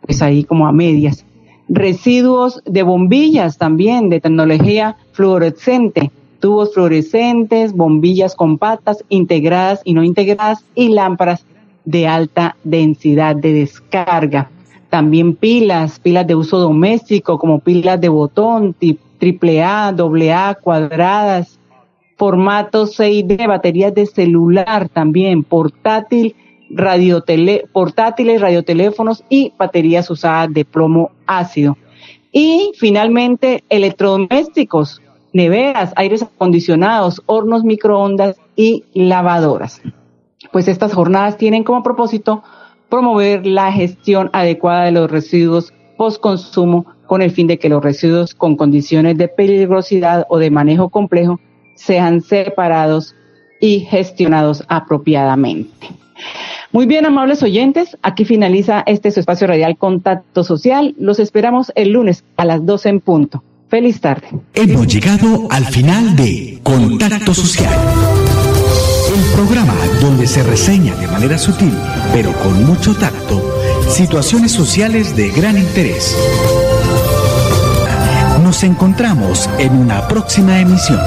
pues 0.00 0.22
ahí 0.22 0.44
como 0.44 0.68
a 0.68 0.72
medias 0.72 1.24
residuos 1.68 2.62
de 2.64 2.82
bombillas 2.82 3.58
también 3.58 4.08
de 4.08 4.20
tecnología 4.20 4.96
fluorescente, 5.12 6.10
tubos 6.40 6.72
fluorescentes, 6.72 7.72
bombillas 7.72 8.34
con 8.34 8.58
patas 8.58 9.04
integradas 9.08 9.80
y 9.84 9.94
no 9.94 10.02
integradas 10.02 10.64
y 10.74 10.88
lámparas 10.88 11.44
de 11.84 12.06
alta 12.06 12.56
densidad 12.64 13.36
de 13.36 13.52
descarga. 13.52 14.50
También 14.90 15.34
pilas, 15.34 15.98
pilas 16.00 16.26
de 16.26 16.34
uso 16.34 16.58
doméstico 16.58 17.38
como 17.38 17.60
pilas 17.60 18.00
de 18.00 18.08
botón, 18.08 18.74
triple 19.18 19.62
A, 19.62 19.92
doble 19.92 20.32
A, 20.32 20.54
cuadradas, 20.54 21.58
formatos 22.16 22.98
6D, 22.98 23.46
baterías 23.46 23.94
de 23.94 24.06
celular 24.06 24.88
también, 24.88 25.44
portátil 25.44 26.34
radiotele, 26.70 27.64
portátiles, 27.72 28.40
radioteléfonos 28.40 29.24
y 29.28 29.52
baterías 29.58 30.10
usadas 30.10 30.52
de 30.52 30.64
plomo 30.64 31.10
ácido. 31.26 31.76
Y 32.32 32.72
finalmente, 32.76 33.64
electrodomésticos, 33.68 35.00
neveras, 35.32 35.92
aires 35.96 36.22
acondicionados, 36.22 37.22
hornos 37.26 37.64
microondas 37.64 38.36
y 38.56 38.84
lavadoras. 38.94 39.80
pues 40.52 40.68
estas 40.68 40.94
jornadas 40.94 41.36
tienen 41.36 41.64
como 41.64 41.82
propósito 41.82 42.42
promover 42.88 43.46
la 43.46 43.70
gestión 43.72 44.30
adecuada 44.32 44.84
de 44.84 44.92
los 44.92 45.10
residuos 45.10 45.74
post-consumo 45.96 46.86
con 47.06 47.22
el 47.22 47.32
fin 47.32 47.46
de 47.46 47.58
que 47.58 47.68
los 47.68 47.82
residuos 47.82 48.34
con 48.34 48.56
condiciones 48.56 49.18
de 49.18 49.28
peligrosidad 49.28 50.26
o 50.28 50.38
de 50.38 50.50
manejo 50.50 50.88
complejo 50.88 51.40
sean 51.74 52.20
separados 52.20 53.14
y 53.60 53.80
gestionados 53.80 54.64
apropiadamente. 54.68 55.88
Muy 56.70 56.84
bien, 56.84 57.06
amables 57.06 57.42
oyentes, 57.42 57.96
aquí 58.02 58.26
finaliza 58.26 58.82
este 58.86 59.10
su 59.10 59.20
espacio 59.20 59.46
radial 59.46 59.78
Contacto 59.78 60.44
Social. 60.44 60.94
Los 60.98 61.18
esperamos 61.18 61.72
el 61.74 61.92
lunes 61.92 62.24
a 62.36 62.44
las 62.44 62.64
12 62.66 62.88
en 62.90 63.00
punto. 63.00 63.42
Feliz 63.68 64.00
tarde. 64.00 64.28
Hemos 64.54 64.86
llegado 64.86 65.48
al 65.50 65.64
final 65.66 66.14
de 66.14 66.58
Contacto 66.62 67.32
Social. 67.32 67.74
El 69.14 69.34
programa 69.34 69.74
donde 70.02 70.26
se 70.26 70.42
reseña 70.42 70.94
de 70.96 71.06
manera 71.08 71.38
sutil, 71.38 71.72
pero 72.12 72.32
con 72.34 72.64
mucho 72.64 72.94
tacto, 72.94 73.42
situaciones 73.88 74.52
sociales 74.52 75.16
de 75.16 75.30
gran 75.30 75.56
interés. 75.56 76.16
Nos 78.42 78.62
encontramos 78.62 79.48
en 79.58 79.72
una 79.72 80.06
próxima 80.06 80.60
emisión. 80.60 80.98